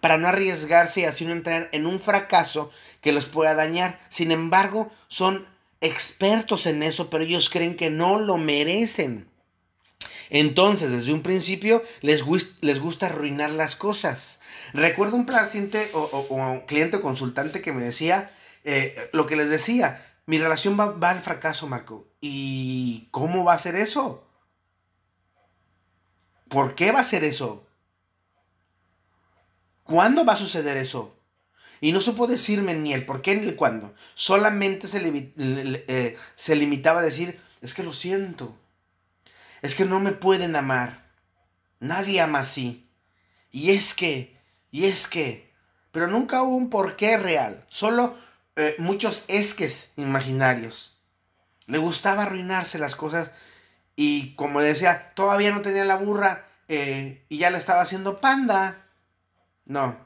para 0.00 0.18
no 0.18 0.28
arriesgarse 0.28 1.00
y 1.00 1.04
así 1.04 1.24
no 1.24 1.32
entrar 1.32 1.70
en 1.72 1.86
un 1.86 1.98
fracaso 1.98 2.70
que 3.00 3.14
los 3.14 3.24
pueda 3.24 3.54
dañar. 3.54 3.98
Sin 4.10 4.32
embargo, 4.32 4.92
son 5.08 5.46
expertos 5.80 6.66
en 6.66 6.82
eso, 6.82 7.08
pero 7.08 7.24
ellos 7.24 7.48
creen 7.48 7.74
que 7.74 7.88
no 7.88 8.18
lo 8.18 8.36
merecen. 8.36 9.30
Entonces, 10.30 10.90
desde 10.90 11.12
un 11.12 11.22
principio 11.22 11.82
les, 12.00 12.22
gusta 12.22 13.06
arruinar 13.06 13.50
las 13.50 13.76
cosas. 13.76 14.40
Recuerdo 14.72 15.16
un 15.16 15.26
paciente 15.26 15.90
o, 15.92 16.26
un 16.30 16.60
cliente 16.60 17.00
consultante 17.00 17.62
que 17.62 17.72
me 17.72 17.82
decía 17.82 18.30
eh, 18.64 19.10
lo 19.12 19.26
que 19.26 19.36
les 19.36 19.50
decía, 19.50 20.00
mi 20.26 20.38
relación 20.38 20.78
va, 20.78 21.10
al 21.10 21.20
fracaso, 21.20 21.66
Marco. 21.66 22.06
¿Y 22.20 23.08
cómo 23.10 23.44
va 23.44 23.54
a 23.54 23.58
ser 23.58 23.76
eso? 23.76 24.26
¿Por 26.48 26.74
qué 26.74 26.92
va 26.92 27.00
a 27.00 27.04
ser 27.04 27.24
eso? 27.24 27.66
¿Cuándo 29.82 30.24
va 30.24 30.32
a 30.32 30.36
suceder 30.36 30.78
eso? 30.78 31.14
Y 31.80 31.92
no 31.92 32.00
supo 32.00 32.26
decirme 32.26 32.72
ni 32.72 32.94
el 32.94 33.04
por 33.04 33.20
qué 33.20 33.36
ni 33.36 33.46
el 33.46 33.56
cuándo. 33.56 33.92
Solamente 34.14 34.86
se, 34.86 35.02
eh, 35.36 36.16
se 36.36 36.56
limitaba 36.56 37.00
a 37.00 37.04
decir, 37.04 37.38
es 37.60 37.74
que 37.74 37.82
lo 37.82 37.92
siento. 37.92 38.56
Es 39.64 39.74
que 39.74 39.86
no 39.86 39.98
me 39.98 40.12
pueden 40.12 40.56
amar. 40.56 41.06
Nadie 41.80 42.20
ama 42.20 42.40
así. 42.40 42.86
Y 43.50 43.70
es 43.70 43.94
que, 43.94 44.38
y 44.70 44.84
es 44.84 45.06
que. 45.06 45.50
Pero 45.90 46.06
nunca 46.06 46.42
hubo 46.42 46.54
un 46.54 46.68
porqué 46.68 47.16
real. 47.16 47.64
Solo 47.70 48.14
eh, 48.56 48.76
muchos 48.78 49.24
esques 49.26 49.92
imaginarios. 49.96 50.98
Le 51.64 51.78
gustaba 51.78 52.24
arruinarse 52.24 52.78
las 52.78 52.94
cosas. 52.94 53.30
Y 53.96 54.34
como 54.34 54.60
decía, 54.60 55.14
todavía 55.14 55.50
no 55.50 55.62
tenía 55.62 55.86
la 55.86 55.96
burra 55.96 56.46
eh, 56.68 57.24
y 57.30 57.38
ya 57.38 57.48
le 57.48 57.56
estaba 57.56 57.80
haciendo 57.80 58.20
panda. 58.20 58.84
No. 59.64 59.96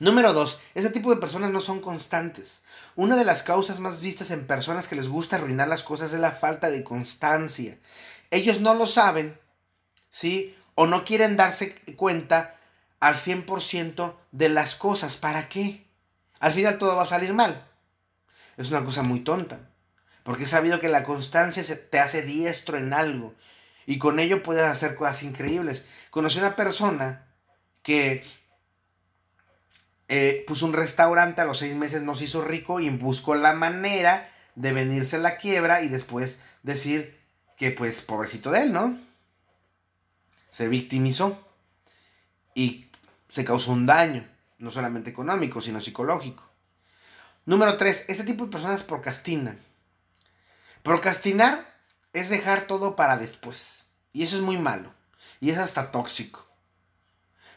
Número 0.00 0.34
dos, 0.34 0.60
ese 0.74 0.90
tipo 0.90 1.08
de 1.14 1.18
personas 1.18 1.50
no 1.50 1.62
son 1.62 1.80
constantes. 1.80 2.60
Una 2.94 3.16
de 3.16 3.24
las 3.24 3.42
causas 3.42 3.80
más 3.80 4.02
vistas 4.02 4.30
en 4.30 4.46
personas 4.46 4.86
que 4.86 4.96
les 4.96 5.08
gusta 5.08 5.36
arruinar 5.36 5.68
las 5.68 5.82
cosas 5.82 6.12
es 6.12 6.20
la 6.20 6.32
falta 6.32 6.70
de 6.70 6.84
constancia 6.84 7.78
ellos 8.30 8.60
no 8.60 8.74
lo 8.74 8.86
saben, 8.86 9.38
¿sí? 10.08 10.56
O 10.74 10.86
no 10.86 11.04
quieren 11.04 11.36
darse 11.36 11.74
cuenta 11.96 12.56
al 13.00 13.14
100% 13.14 14.14
de 14.32 14.48
las 14.48 14.74
cosas. 14.74 15.16
¿Para 15.16 15.48
qué? 15.48 15.86
Al 16.40 16.52
final 16.52 16.78
todo 16.78 16.96
va 16.96 17.02
a 17.02 17.06
salir 17.06 17.32
mal. 17.32 17.66
Es 18.56 18.70
una 18.70 18.84
cosa 18.84 19.02
muy 19.02 19.20
tonta. 19.20 19.70
Porque 20.22 20.44
he 20.44 20.46
sabido 20.46 20.80
que 20.80 20.88
la 20.88 21.04
constancia 21.04 21.62
te 21.90 21.98
hace 22.00 22.22
diestro 22.22 22.76
en 22.76 22.92
algo. 22.92 23.34
Y 23.86 23.98
con 23.98 24.18
ello 24.18 24.42
puedes 24.42 24.64
hacer 24.64 24.96
cosas 24.96 25.22
increíbles. 25.22 25.84
Conocí 26.10 26.38
una 26.38 26.56
persona 26.56 27.26
que 27.82 28.24
eh, 30.08 30.44
puso 30.46 30.66
un 30.66 30.72
restaurante, 30.72 31.40
a 31.40 31.44
los 31.44 31.58
seis 31.58 31.74
meses 31.74 32.02
nos 32.02 32.22
hizo 32.22 32.42
rico 32.42 32.80
y 32.80 32.90
buscó 32.90 33.34
la 33.36 33.52
manera 33.52 34.28
de 34.56 34.72
venirse 34.72 35.16
a 35.16 35.20
la 35.20 35.36
quiebra 35.36 35.82
y 35.82 35.88
después 35.88 36.38
decir, 36.62 37.15
que 37.56 37.70
pues 37.70 38.02
pobrecito 38.02 38.50
de 38.50 38.62
él, 38.62 38.72
¿no? 38.72 38.98
Se 40.48 40.68
victimizó 40.68 41.46
y 42.54 42.88
se 43.28 43.44
causó 43.44 43.72
un 43.72 43.86
daño, 43.86 44.26
no 44.58 44.70
solamente 44.70 45.10
económico, 45.10 45.60
sino 45.60 45.80
psicológico. 45.80 46.44
Número 47.44 47.76
tres, 47.76 48.04
este 48.08 48.24
tipo 48.24 48.44
de 48.44 48.50
personas 48.50 48.82
procrastinan. 48.82 49.58
Procrastinar 50.82 51.74
es 52.12 52.28
dejar 52.28 52.66
todo 52.66 52.96
para 52.96 53.16
después. 53.16 53.84
Y 54.12 54.22
eso 54.22 54.36
es 54.36 54.42
muy 54.42 54.56
malo. 54.56 54.94
Y 55.40 55.50
es 55.50 55.58
hasta 55.58 55.90
tóxico. 55.90 56.46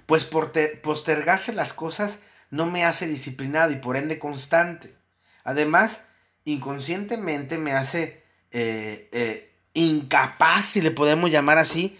Pues 0.06 0.25
postergarse 0.25 1.53
las 1.53 1.74
cosas 1.74 2.20
no 2.50 2.65
me 2.65 2.86
hace 2.86 3.08
disciplinado 3.08 3.72
y 3.72 3.77
por 3.77 3.96
ende 3.96 4.20
constante. 4.20 4.96
Además, 5.44 6.06
inconscientemente 6.46 7.58
me 7.58 7.74
hace 7.74 8.24
eh, 8.51 9.10
eh, 9.12 9.49
incapaz, 9.79 10.65
si 10.65 10.81
le 10.81 10.91
podemos 10.91 11.29
llamar 11.29 11.57
así, 11.57 11.98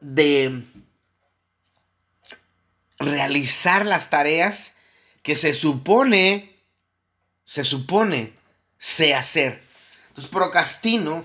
de 0.00 0.64
realizar 2.98 3.86
las 3.86 4.10
tareas 4.10 4.76
que 5.22 5.36
se 5.36 5.54
supone, 5.54 6.56
se 7.44 7.64
supone, 7.64 8.34
sé 8.78 9.14
hacer. 9.14 9.62
Entonces 10.08 10.30
procrastino 10.30 11.24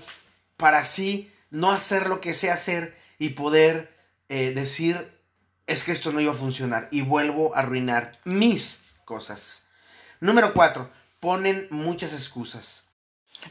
para 0.56 0.78
así 0.78 1.32
no 1.50 1.70
hacer 1.70 2.08
lo 2.08 2.20
que 2.20 2.34
sé 2.34 2.50
hacer 2.50 2.96
y 3.18 3.30
poder 3.30 3.94
eh, 4.28 4.52
decir, 4.54 5.12
es 5.66 5.84
que 5.84 5.92
esto 5.92 6.12
no 6.12 6.20
iba 6.20 6.32
a 6.32 6.36
funcionar 6.36 6.88
y 6.90 7.02
vuelvo 7.02 7.54
a 7.54 7.60
arruinar 7.60 8.18
mis 8.24 8.84
cosas. 9.04 9.66
Número 10.20 10.52
cuatro, 10.52 10.90
ponen 11.20 11.66
muchas 11.70 12.12
excusas. 12.12 12.85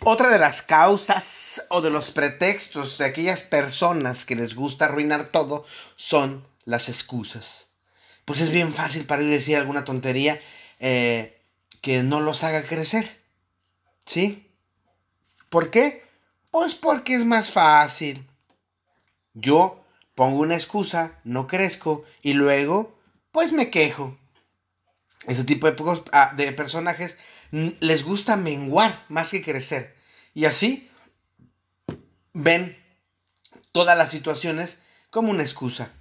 Otra 0.02 0.30
de 0.30 0.40
las 0.40 0.62
causas 0.62 1.64
o 1.70 1.82
de 1.82 1.90
los 1.90 2.12
pretextos 2.12 2.98
de 2.98 3.06
aquellas 3.06 3.44
personas 3.44 4.26
que 4.26 4.36
les 4.36 4.56
gusta 4.56 4.86
arruinar 4.86 5.30
todo 5.32 5.66
son 5.96 6.48
las 6.66 6.90
excusas. 6.90 7.70
Pues 8.26 8.42
es 8.42 8.50
bien 8.50 8.74
fácil 8.74 9.06
para 9.06 9.22
ir 9.22 9.30
decir 9.30 9.56
alguna 9.56 9.86
tontería 9.86 10.42
eh, 10.80 11.42
que 11.82 12.04
no 12.04 12.20
los 12.20 12.44
haga 12.44 12.64
crecer. 12.64 13.22
¿Sí? 14.06 14.52
¿Por 15.50 15.72
qué? 15.72 16.04
Pues 16.52 16.76
porque 16.76 17.16
es 17.16 17.26
más 17.26 17.52
fácil. 17.52 18.28
Yo 19.34 19.84
pongo 20.16 20.40
una 20.40 20.56
excusa, 20.56 21.20
no 21.24 21.48
crezco 21.48 22.04
y 22.22 22.34
luego 22.34 22.98
pues 23.32 23.52
me 23.52 23.70
quejo. 23.70 24.18
Ese 25.28 25.44
tipo 25.44 25.70
de, 25.70 26.02
ah, 26.12 26.34
de 26.36 26.52
personajes 26.52 27.18
les 27.80 28.04
gusta 28.04 28.36
menguar 28.36 29.06
más 29.08 29.32
que 29.32 29.42
crecer. 29.42 29.96
Y 30.34 30.46
así 30.46 30.90
ven 32.34 32.78
todas 33.72 33.98
las 33.98 34.12
situaciones 34.12 34.80
como 35.10 35.32
una 35.32 35.44
excusa. 35.44 35.92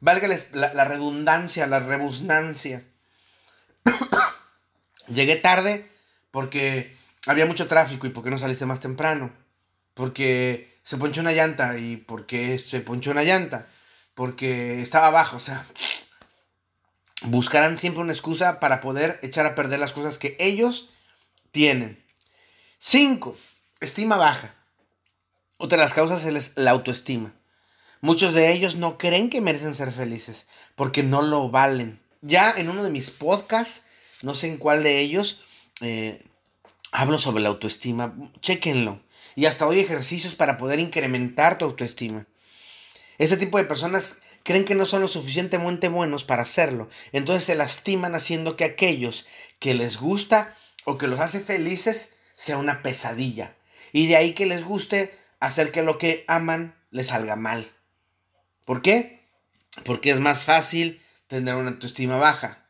Válgales 0.00 0.48
la, 0.52 0.84
redundancia, 0.84 1.66
la 1.66 1.80
rebusnancia. 1.80 2.84
Llegué 5.08 5.36
tarde 5.36 5.88
porque 6.30 6.96
había 7.26 7.46
mucho 7.46 7.66
tráfico 7.66 8.06
y 8.06 8.10
porque 8.10 8.30
no 8.30 8.38
saliste 8.38 8.66
más 8.66 8.80
temprano. 8.80 9.32
Porque 9.94 10.78
se 10.84 10.96
ponchó 10.96 11.20
una 11.20 11.32
llanta 11.32 11.78
y 11.78 11.96
porque 11.96 12.58
se 12.60 12.80
ponchó 12.80 13.10
una 13.10 13.24
llanta. 13.24 13.66
Porque 14.14 14.80
estaba 14.82 15.08
abajo, 15.08 15.38
o 15.38 15.40
sea, 15.40 15.66
buscarán 17.22 17.78
siempre 17.78 18.02
una 18.02 18.12
excusa 18.12 18.60
para 18.60 18.80
poder 18.80 19.18
echar 19.22 19.46
a 19.46 19.54
perder 19.54 19.80
las 19.80 19.92
cosas 19.92 20.18
que 20.18 20.36
ellos 20.38 20.90
tienen. 21.52 22.02
5. 22.78 23.36
Estima 23.80 24.16
baja. 24.16 24.54
Otra 25.58 25.78
de 25.78 25.84
las 25.84 25.94
causas 25.94 26.24
es 26.24 26.52
la 26.56 26.72
autoestima. 26.72 27.34
Muchos 28.00 28.32
de 28.34 28.50
ellos 28.50 28.74
no 28.74 28.98
creen 28.98 29.30
que 29.30 29.40
merecen 29.40 29.76
ser 29.76 29.92
felices 29.92 30.46
porque 30.74 31.04
no 31.04 31.22
lo 31.22 31.50
valen. 31.50 32.00
Ya 32.20 32.52
en 32.56 32.68
uno 32.68 32.82
de 32.82 32.90
mis 32.90 33.10
podcasts, 33.10 33.86
no 34.22 34.34
sé 34.34 34.48
en 34.48 34.56
cuál 34.56 34.82
de 34.82 34.98
ellos, 34.98 35.40
eh, 35.80 36.24
hablo 36.90 37.18
sobre 37.18 37.42
la 37.42 37.50
autoestima. 37.50 38.14
Chequenlo. 38.40 39.00
Y 39.36 39.46
hasta 39.46 39.66
hoy 39.66 39.78
ejercicios 39.78 40.34
para 40.34 40.58
poder 40.58 40.80
incrementar 40.80 41.58
tu 41.58 41.64
autoestima. 41.64 42.26
Ese 43.18 43.36
tipo 43.36 43.58
de 43.58 43.64
personas 43.64 44.20
creen 44.42 44.64
que 44.64 44.74
no 44.74 44.86
son 44.86 45.02
lo 45.02 45.08
suficientemente 45.08 45.88
buenos 45.88 46.24
para 46.24 46.42
hacerlo. 46.42 46.88
Entonces 47.12 47.44
se 47.44 47.54
lastiman 47.54 48.14
haciendo 48.14 48.56
que 48.56 48.64
aquellos 48.64 49.26
que 49.60 49.74
les 49.74 49.98
gusta 49.98 50.56
o 50.84 50.98
que 50.98 51.06
los 51.06 51.20
hace 51.20 51.40
felices 51.40 52.14
sea 52.34 52.58
una 52.58 52.82
pesadilla. 52.82 53.54
Y 53.92 54.06
de 54.06 54.16
ahí 54.16 54.34
que 54.34 54.46
les 54.46 54.64
guste 54.64 55.16
hacer 55.40 55.70
que 55.72 55.82
lo 55.82 55.98
que 55.98 56.24
aman 56.28 56.74
les 56.90 57.08
salga 57.08 57.36
mal. 57.36 57.70
¿Por 58.64 58.82
qué? 58.82 59.28
Porque 59.84 60.10
es 60.10 60.20
más 60.20 60.44
fácil 60.44 61.02
tener 61.26 61.54
una 61.54 61.70
autoestima 61.70 62.16
baja. 62.16 62.66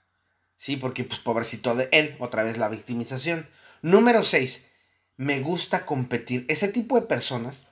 Sí, 0.56 0.76
porque 0.76 1.04
pues 1.04 1.20
pobrecito 1.20 1.74
de 1.74 1.88
él, 1.92 2.16
otra 2.18 2.42
vez 2.42 2.56
la 2.58 2.68
victimización. 2.68 3.48
Número 3.82 4.22
6. 4.22 4.66
Me 5.16 5.40
gusta 5.40 5.84
competir. 5.84 6.46
Ese 6.48 6.68
tipo 6.68 7.00
de 7.00 7.06
personas 7.06 7.66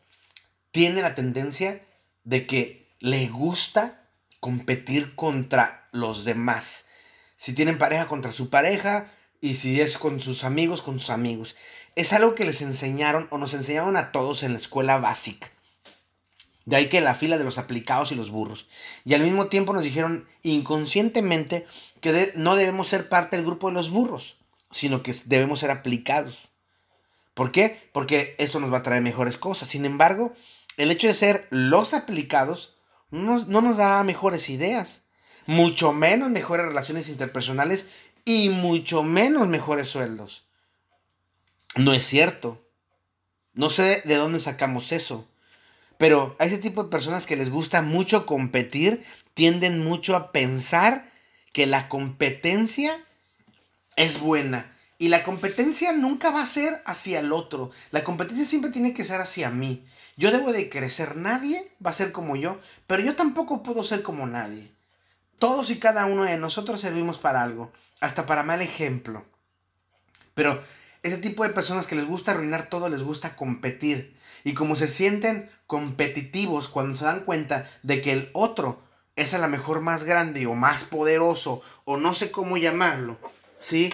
tiene 0.73 1.03
la 1.03 1.15
tendencia 1.15 1.81
de 2.25 2.47
que 2.47 2.93
le 2.99 3.29
gusta 3.29 4.09
competir 4.41 5.15
contra 5.15 5.89
los 5.93 6.25
demás. 6.25 6.87
Si 7.37 7.55
tienen 7.55 7.79
pareja 7.79 8.07
contra 8.07 8.33
su 8.33 8.51
pareja 8.51 9.11
y 9.41 9.55
si 9.55 9.81
es 9.81 9.97
con 9.99 10.21
sus 10.21 10.45
amigos, 10.45 10.83
con 10.83 11.01
sus 11.01 11.11
amigos. 11.11 11.57
Es 11.97 12.13
algo 12.13 12.35
que 12.35 12.45
les 12.45 12.63
enseñaron 12.63 13.27
o 13.31 13.39
nos 13.39 13.55
enseñaron 13.55 13.97
a 13.97 14.13
todos 14.13 14.43
en 14.43 14.53
la 14.53 14.59
escuela 14.59 14.99
básica. 14.99 15.51
De 16.67 16.77
ahí 16.77 16.89
que 16.89 17.01
la 17.01 17.15
fila 17.15 17.39
de 17.39 17.45
los 17.45 17.59
aplicados 17.59 18.13
y 18.13 18.15
los 18.15 18.31
burros. 18.31 18.69
Y 19.05 19.15
al 19.15 19.23
mismo 19.23 19.47
tiempo 19.47 19.73
nos 19.73 19.83
dijeron 19.83 20.29
inconscientemente 20.43 21.67
que 22.01 22.33
no 22.37 22.55
debemos 22.55 22.89
ser 22.89 23.09
parte 23.09 23.37
del 23.37 23.47
grupo 23.47 23.69
de 23.69 23.75
los 23.75 23.91
burros, 23.91 24.37
sino 24.71 25.03
que 25.03 25.15
debemos 25.25 25.61
ser 25.61 25.71
aplicados. 25.71 26.51
¿Por 27.35 27.51
qué? 27.51 27.89
Porque 27.93 28.35
eso 28.39 28.61
nos 28.61 28.73
va 28.73 28.79
a 28.79 28.83
traer 28.83 29.03
mejores 29.03 29.37
cosas. 29.37 29.69
Sin 29.69 29.85
embargo, 29.85 30.35
el 30.77 30.91
hecho 30.91 31.07
de 31.07 31.15
ser 31.15 31.47
los 31.51 31.95
aplicados 31.95 32.77
no, 33.11 33.45
no 33.47 33.63
nos 33.63 33.79
da 33.79 34.05
mejores 34.05 34.49
ideas, 34.51 35.03
mucho 35.47 35.93
menos 35.93 36.31
mejores 36.31 36.67
relaciones 36.67 37.09
interpersonales 37.09 37.87
y 38.31 38.49
mucho 38.49 39.03
menos 39.03 39.49
mejores 39.49 39.89
sueldos. 39.89 40.45
No 41.75 41.93
es 41.93 42.05
cierto. 42.05 42.65
No 43.55 43.71
sé 43.71 44.03
de 44.05 44.15
dónde 44.15 44.39
sacamos 44.39 44.93
eso. 44.93 45.27
Pero 45.99 46.37
a 46.39 46.45
ese 46.45 46.59
tipo 46.59 46.85
de 46.85 46.91
personas 46.91 47.27
que 47.27 47.35
les 47.35 47.51
gusta 47.51 47.83
mucho 47.83 48.27
competir 48.27 49.03
tienden 49.35 49.83
mucho 49.83 50.15
a 50.15 50.31
pensar 50.31 51.11
que 51.53 51.67
la 51.67 51.89
competencia 51.89 53.05
es 53.97 54.21
buena. 54.21 54.77
Y 54.97 55.09
la 55.09 55.25
competencia 55.25 55.93
nunca 55.93 56.31
va 56.31 56.43
a 56.43 56.47
ser 56.47 56.83
hacia 56.87 57.19
el 57.19 57.33
otro. 57.33 57.73
La 57.91 58.05
competencia 58.05 58.47
siempre 58.47 58.71
tiene 58.71 58.95
que 58.95 59.05
ser 59.05 59.21
hacia 59.21 59.51
mí. 59.51 59.85
Yo 60.17 60.31
debo 60.31 60.53
de 60.53 60.69
crecer. 60.69 61.17
Nadie 61.17 61.73
va 61.85 61.91
a 61.91 61.95
ser 61.95 62.13
como 62.13 62.37
yo, 62.37 62.61
pero 62.87 63.03
yo 63.03 63.17
tampoco 63.17 63.65
puedo 63.65 63.83
ser 63.83 64.03
como 64.03 64.29
nadie. 64.29 64.71
Todos 65.41 65.71
y 65.71 65.81
cada 65.81 66.07
uno 66.07 66.23
de 66.23 66.37
nosotros 66.37 66.81
servimos 66.81 67.19
para 67.19 67.43
algo, 67.43 67.73
hasta 68.01 68.27
para 68.27 68.45
mal 68.45 68.63
ejemplo. 68.63 69.25
Pero 70.35 70.63
ese 71.03 71.19
tipo 71.19 71.43
de 71.43 71.51
personas 71.51 71.89
que 71.89 71.97
les 71.97 72.07
gusta 72.07 72.31
arruinar 72.31 72.69
todo, 72.69 72.89
les 72.89 73.03
gusta 73.03 73.35
competir. 73.35 74.17
Y 74.45 74.55
como 74.55 74.77
se 74.77 74.87
sienten 74.87 75.51
competitivos 75.67 76.69
cuando 76.69 76.97
se 76.97 77.07
dan 77.07 77.21
cuenta 77.21 77.69
de 77.83 78.03
que 78.03 78.13
el 78.13 78.31
otro 78.33 78.81
es 79.17 79.35
a 79.35 79.39
lo 79.39 79.49
mejor 79.49 79.81
más 79.81 80.05
grande 80.05 80.47
o 80.47 80.55
más 80.55 80.85
poderoso 80.85 81.63
o 81.85 81.97
no 81.97 82.15
sé 82.15 82.31
cómo 82.31 82.57
llamarlo, 82.57 83.19
¿sí? 83.59 83.93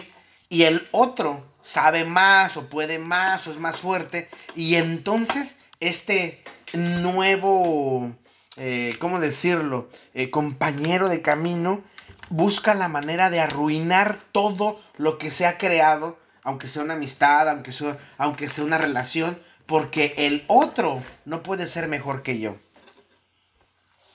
Y 0.49 0.63
el 0.63 0.87
otro 0.91 1.43
sabe 1.61 2.05
más 2.05 2.55
o 2.57 2.67
puede 2.67 2.99
más 2.99 3.47
o 3.47 3.51
es 3.51 3.57
más 3.57 3.77
fuerte 3.77 4.29
y 4.55 4.75
entonces 4.75 5.59
este 5.79 6.43
nuevo, 6.73 8.11
eh, 8.57 8.95
¿cómo 8.99 9.19
decirlo?, 9.19 9.89
eh, 10.13 10.29
compañero 10.29 11.09
de 11.09 11.21
camino 11.21 11.83
busca 12.29 12.73
la 12.73 12.87
manera 12.87 13.29
de 13.29 13.39
arruinar 13.39 14.19
todo 14.31 14.81
lo 14.97 15.17
que 15.17 15.31
se 15.31 15.45
ha 15.45 15.57
creado, 15.57 16.19
aunque 16.43 16.67
sea 16.67 16.83
una 16.83 16.95
amistad, 16.95 17.49
aunque 17.49 17.71
sea, 17.71 17.97
aunque 18.17 18.49
sea 18.49 18.63
una 18.63 18.77
relación, 18.77 19.39
porque 19.65 20.13
el 20.17 20.43
otro 20.47 21.03
no 21.25 21.43
puede 21.43 21.67
ser 21.67 21.87
mejor 21.87 22.23
que 22.23 22.39
yo. 22.39 22.57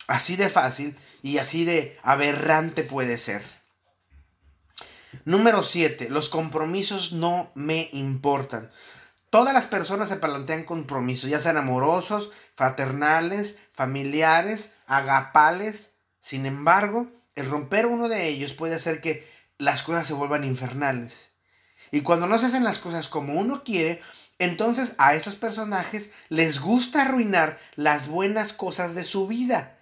Así 0.07 0.37
de 0.37 0.49
fácil 0.49 0.97
y 1.23 1.39
así 1.39 1.65
de 1.65 1.99
aberrante 2.03 2.83
puede 2.83 3.19
ser. 3.19 3.43
Número 5.25 5.63
7. 5.63 6.09
Los 6.11 6.29
compromisos 6.29 7.13
no 7.13 7.51
me 7.55 7.89
importan. 7.93 8.71
Todas 9.33 9.55
las 9.55 9.67
personas 9.67 10.11
se 10.11 10.17
plantean 10.17 10.63
compromisos, 10.65 11.31
ya 11.31 11.41
sean 11.41 11.57
amorosos, 11.57 12.33
fraternales, 12.55 13.57
familiares, 13.73 14.73
agapales. 14.87 15.93
Sin 16.21 16.45
embargo, 16.45 17.11
el 17.35 17.49
romper 17.49 17.87
uno 17.87 18.11
de 18.11 18.29
ellos 18.29 18.53
puede 18.53 18.75
hacer 18.75 19.01
que 19.01 19.27
las 19.57 19.81
cosas 19.81 20.07
se 20.07 20.13
vuelvan 20.13 20.45
infernales. 20.45 21.31
Y 21.91 22.03
cuando 22.03 22.27
no 22.27 22.39
se 22.39 22.45
hacen 22.45 22.63
las 22.63 22.79
cosas 22.79 23.09
como 23.09 23.33
uno 23.33 23.65
quiere, 23.65 24.03
entonces 24.39 24.97
a 24.99 25.15
estos 25.15 25.35
personajes 25.35 26.11
les 26.29 26.61
gusta 26.61 27.01
arruinar 27.01 27.59
las 27.75 28.09
buenas 28.09 28.53
cosas 28.53 28.95
de 28.95 29.03
su 29.03 29.27
vida. 29.27 29.79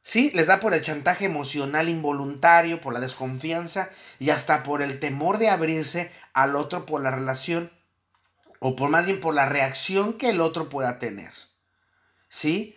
Sí, 0.00 0.30
les 0.32 0.46
da 0.46 0.60
por 0.60 0.74
el 0.74 0.82
chantaje 0.82 1.24
emocional 1.24 1.88
involuntario, 1.88 2.80
por 2.80 2.94
la 2.94 3.00
desconfianza 3.00 3.90
y 4.20 4.30
hasta 4.30 4.62
por 4.62 4.80
el 4.80 5.00
temor 5.00 5.38
de 5.38 5.50
abrirse 5.50 6.12
al 6.34 6.54
otro 6.54 6.86
por 6.86 7.02
la 7.02 7.10
relación 7.10 7.72
o 8.60 8.76
por 8.76 8.90
más 8.90 9.04
bien 9.04 9.20
por 9.20 9.34
la 9.34 9.46
reacción 9.46 10.14
que 10.14 10.30
el 10.30 10.40
otro 10.40 10.68
pueda 10.68 10.98
tener. 10.98 11.32
¿Sí? 12.28 12.76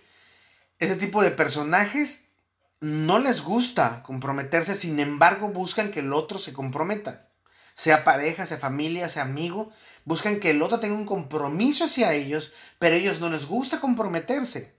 Este 0.79 0.95
tipo 0.95 1.21
de 1.21 1.31
personajes 1.31 2.29
no 2.79 3.19
les 3.19 3.41
gusta 3.41 4.03
comprometerse, 4.03 4.75
sin 4.75 4.99
embargo 4.99 5.49
buscan 5.49 5.91
que 5.91 5.99
el 5.99 6.13
otro 6.13 6.39
se 6.39 6.53
comprometa 6.53 7.29
sea 7.79 8.03
pareja, 8.03 8.45
sea 8.45 8.57
familia, 8.57 9.07
sea 9.07 9.23
amigo, 9.23 9.71
buscan 10.03 10.41
que 10.41 10.49
el 10.49 10.61
otro 10.61 10.81
tenga 10.81 10.95
un 10.95 11.05
compromiso 11.05 11.85
hacia 11.85 12.13
ellos, 12.13 12.51
pero 12.77 12.93
a 12.93 12.97
ellos 12.97 13.21
no 13.21 13.29
les 13.29 13.45
gusta 13.45 13.79
comprometerse. 13.79 14.75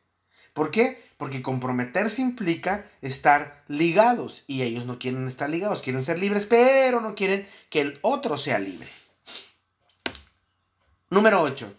¿Por 0.52 0.70
qué? 0.70 1.02
Porque 1.16 1.40
comprometerse 1.40 2.20
implica 2.20 2.84
estar 3.00 3.64
ligados 3.68 4.44
y 4.46 4.60
ellos 4.60 4.84
no 4.84 4.98
quieren 4.98 5.26
estar 5.28 5.48
ligados, 5.48 5.80
quieren 5.80 6.02
ser 6.02 6.18
libres, 6.18 6.44
pero 6.44 7.00
no 7.00 7.14
quieren 7.14 7.48
que 7.70 7.80
el 7.80 7.98
otro 8.02 8.36
sea 8.36 8.58
libre. 8.58 8.86
Número 11.10 11.42
8. 11.42 11.74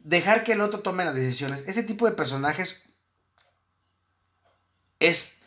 Dejar 0.00 0.44
que 0.44 0.52
el 0.52 0.60
otro 0.60 0.80
tome 0.80 1.04
las 1.04 1.14
decisiones. 1.14 1.64
Ese 1.66 1.82
tipo 1.82 2.06
de 2.06 2.16
personajes 2.16 2.82
es 5.00 5.44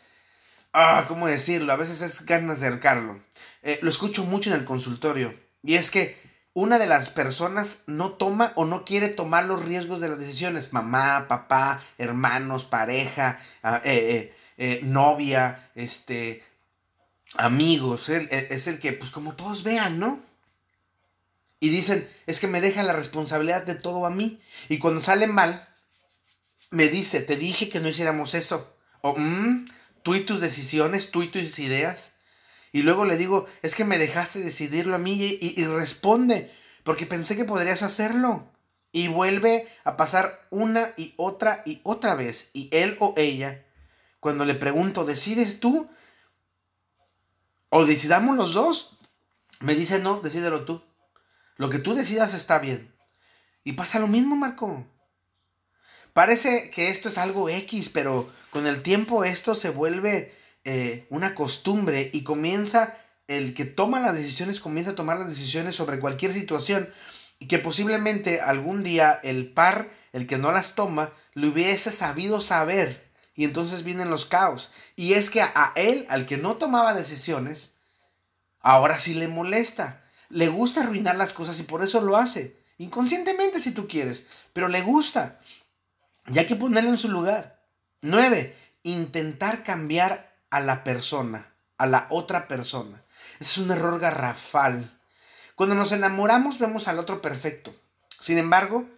ah, 0.72 1.04
¿cómo 1.08 1.26
decirlo? 1.26 1.72
A 1.72 1.76
veces 1.76 2.00
es 2.00 2.24
ganas 2.24 2.60
de 2.60 2.66
acercarlo. 2.66 3.20
Eh, 3.62 3.78
lo 3.82 3.90
escucho 3.90 4.24
mucho 4.24 4.50
en 4.50 4.56
el 4.56 4.64
consultorio. 4.64 5.34
Y 5.62 5.74
es 5.74 5.90
que 5.90 6.16
una 6.54 6.78
de 6.78 6.86
las 6.86 7.10
personas 7.10 7.82
no 7.86 8.12
toma 8.12 8.52
o 8.56 8.64
no 8.64 8.84
quiere 8.84 9.08
tomar 9.08 9.44
los 9.46 9.64
riesgos 9.64 10.00
de 10.00 10.08
las 10.08 10.18
decisiones. 10.18 10.72
Mamá, 10.72 11.26
papá, 11.28 11.82
hermanos, 11.98 12.64
pareja, 12.64 13.40
ah, 13.62 13.80
eh, 13.84 14.34
eh, 14.56 14.80
novia, 14.82 15.70
este, 15.74 16.44
amigos. 17.36 18.08
es 18.08 18.66
el 18.66 18.78
que, 18.78 18.92
pues 18.92 19.10
como 19.10 19.34
todos 19.34 19.62
vean, 19.62 19.98
¿no? 19.98 20.27
Y 21.60 21.70
dicen, 21.70 22.08
es 22.26 22.38
que 22.40 22.46
me 22.46 22.60
deja 22.60 22.82
la 22.82 22.92
responsabilidad 22.92 23.64
de 23.64 23.74
todo 23.74 24.06
a 24.06 24.10
mí. 24.10 24.40
Y 24.68 24.78
cuando 24.78 25.00
sale 25.00 25.26
mal, 25.26 25.68
me 26.70 26.88
dice, 26.88 27.20
te 27.20 27.36
dije 27.36 27.68
que 27.68 27.80
no 27.80 27.88
hiciéramos 27.88 28.34
eso. 28.34 28.74
O, 29.00 29.14
mmm, 29.16 29.66
tú 30.02 30.14
y 30.14 30.20
tus 30.20 30.40
decisiones, 30.40 31.10
tú 31.10 31.22
y 31.22 31.28
tus 31.28 31.58
ideas. 31.58 32.12
Y 32.72 32.82
luego 32.82 33.04
le 33.04 33.16
digo, 33.16 33.46
es 33.62 33.74
que 33.74 33.84
me 33.84 33.98
dejaste 33.98 34.40
decidirlo 34.40 34.94
a 34.94 34.98
mí 34.98 35.38
y, 35.40 35.64
responde, 35.64 36.52
porque 36.84 37.06
pensé 37.06 37.36
que 37.36 37.44
podrías 37.44 37.82
hacerlo. 37.82 38.50
Y 38.92 39.08
vuelve 39.08 39.68
a 39.84 39.96
pasar 39.96 40.46
una 40.50 40.94
y 40.96 41.14
otra 41.16 41.62
y 41.66 41.80
otra 41.82 42.14
vez. 42.14 42.50
Y 42.52 42.68
él 42.72 42.96
o 43.00 43.14
ella, 43.16 43.64
cuando 44.20 44.44
le 44.44 44.54
pregunto, 44.54 45.04
¿decides 45.04 45.60
tú? 45.60 45.88
¿O 47.68 47.84
decidamos 47.84 48.36
los 48.36 48.54
dos? 48.54 48.98
Me 49.60 49.74
dice, 49.74 49.98
no, 49.98 50.20
decídelo 50.20 50.64
tú. 50.64 50.82
Lo 51.58 51.68
que 51.68 51.80
tú 51.80 51.94
decidas 51.94 52.34
está 52.34 52.60
bien. 52.60 52.94
Y 53.64 53.74
pasa 53.74 53.98
lo 53.98 54.06
mismo, 54.06 54.36
Marco. 54.36 54.86
Parece 56.14 56.70
que 56.70 56.88
esto 56.88 57.10
es 57.10 57.18
algo 57.18 57.48
X, 57.48 57.90
pero 57.90 58.32
con 58.50 58.66
el 58.66 58.82
tiempo 58.82 59.24
esto 59.24 59.54
se 59.54 59.68
vuelve 59.68 60.34
eh, 60.64 61.06
una 61.10 61.34
costumbre 61.34 62.10
y 62.12 62.22
comienza, 62.22 62.96
el 63.26 63.54
que 63.54 63.64
toma 63.64 64.00
las 64.00 64.14
decisiones 64.14 64.60
comienza 64.60 64.92
a 64.92 64.94
tomar 64.94 65.18
las 65.18 65.28
decisiones 65.28 65.74
sobre 65.74 66.00
cualquier 66.00 66.32
situación 66.32 66.88
y 67.38 67.46
que 67.46 67.58
posiblemente 67.58 68.40
algún 68.40 68.82
día 68.82 69.20
el 69.22 69.52
par, 69.52 69.90
el 70.12 70.26
que 70.26 70.38
no 70.38 70.50
las 70.50 70.74
toma, 70.74 71.12
lo 71.34 71.48
hubiese 71.48 71.92
sabido 71.92 72.40
saber 72.40 73.10
y 73.34 73.44
entonces 73.44 73.82
vienen 73.82 74.10
los 74.10 74.26
caos. 74.26 74.70
Y 74.96 75.12
es 75.12 75.30
que 75.30 75.42
a 75.42 75.72
él, 75.76 76.06
al 76.08 76.26
que 76.26 76.36
no 76.36 76.56
tomaba 76.56 76.94
decisiones, 76.94 77.72
ahora 78.60 78.98
sí 78.98 79.14
le 79.14 79.28
molesta. 79.28 80.04
Le 80.28 80.48
gusta 80.48 80.82
arruinar 80.82 81.16
las 81.16 81.32
cosas 81.32 81.58
y 81.60 81.62
por 81.62 81.82
eso 81.82 82.00
lo 82.00 82.16
hace. 82.16 82.56
Inconscientemente 82.78 83.58
si 83.58 83.72
tú 83.72 83.88
quieres, 83.88 84.24
pero 84.52 84.68
le 84.68 84.82
gusta. 84.82 85.38
Y 86.26 86.38
hay 86.38 86.46
que 86.46 86.56
ponerlo 86.56 86.90
en 86.90 86.98
su 86.98 87.08
lugar. 87.08 87.62
9. 88.02 88.56
Intentar 88.82 89.64
cambiar 89.64 90.36
a 90.50 90.60
la 90.60 90.84
persona, 90.84 91.52
a 91.76 91.86
la 91.86 92.06
otra 92.10 92.48
persona. 92.48 93.02
Es 93.40 93.58
un 93.58 93.70
error 93.70 93.98
garrafal. 93.98 94.98
Cuando 95.54 95.74
nos 95.74 95.92
enamoramos 95.92 96.58
vemos 96.58 96.86
al 96.88 96.98
otro 96.98 97.20
perfecto. 97.20 97.74
Sin 98.20 98.38
embargo, 98.38 98.88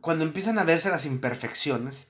cuando 0.00 0.24
empiezan 0.24 0.58
a 0.58 0.64
verse 0.64 0.90
las 0.90 1.06
imperfecciones, 1.06 2.08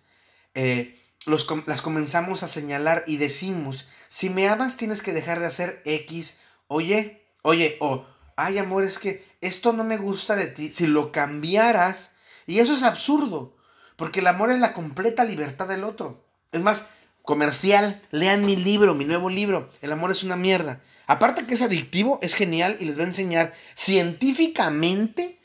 eh, 0.54 1.00
las 1.26 1.82
comenzamos 1.82 2.42
a 2.42 2.48
señalar 2.48 3.04
y 3.06 3.16
decimos, 3.16 3.86
si 4.08 4.30
me 4.30 4.48
amas 4.48 4.76
tienes 4.76 5.02
que 5.02 5.12
dejar 5.12 5.40
de 5.40 5.46
hacer 5.46 5.82
X, 5.84 6.38
oye, 6.68 7.26
oye, 7.42 7.76
o, 7.80 8.06
ay 8.36 8.58
amor, 8.58 8.84
es 8.84 8.98
que 8.98 9.24
esto 9.40 9.72
no 9.72 9.84
me 9.84 9.98
gusta 9.98 10.36
de 10.36 10.46
ti, 10.46 10.70
si 10.70 10.86
lo 10.86 11.10
cambiaras, 11.10 12.12
y 12.46 12.60
eso 12.60 12.74
es 12.74 12.82
absurdo, 12.82 13.56
porque 13.96 14.20
el 14.20 14.26
amor 14.26 14.50
es 14.50 14.58
la 14.60 14.72
completa 14.72 15.24
libertad 15.24 15.66
del 15.66 15.84
otro. 15.84 16.24
Es 16.52 16.60
más, 16.60 16.86
comercial, 17.22 18.00
lean 18.12 18.46
mi 18.46 18.56
libro, 18.56 18.94
mi 18.94 19.04
nuevo 19.04 19.28
libro, 19.28 19.68
El 19.82 19.92
amor 19.92 20.12
es 20.12 20.22
una 20.22 20.36
mierda. 20.36 20.80
Aparte 21.06 21.46
que 21.46 21.54
es 21.54 21.62
adictivo, 21.62 22.18
es 22.22 22.34
genial 22.34 22.76
y 22.80 22.86
les 22.86 22.98
va 22.98 23.02
a 23.02 23.06
enseñar 23.06 23.52
científicamente 23.74 25.40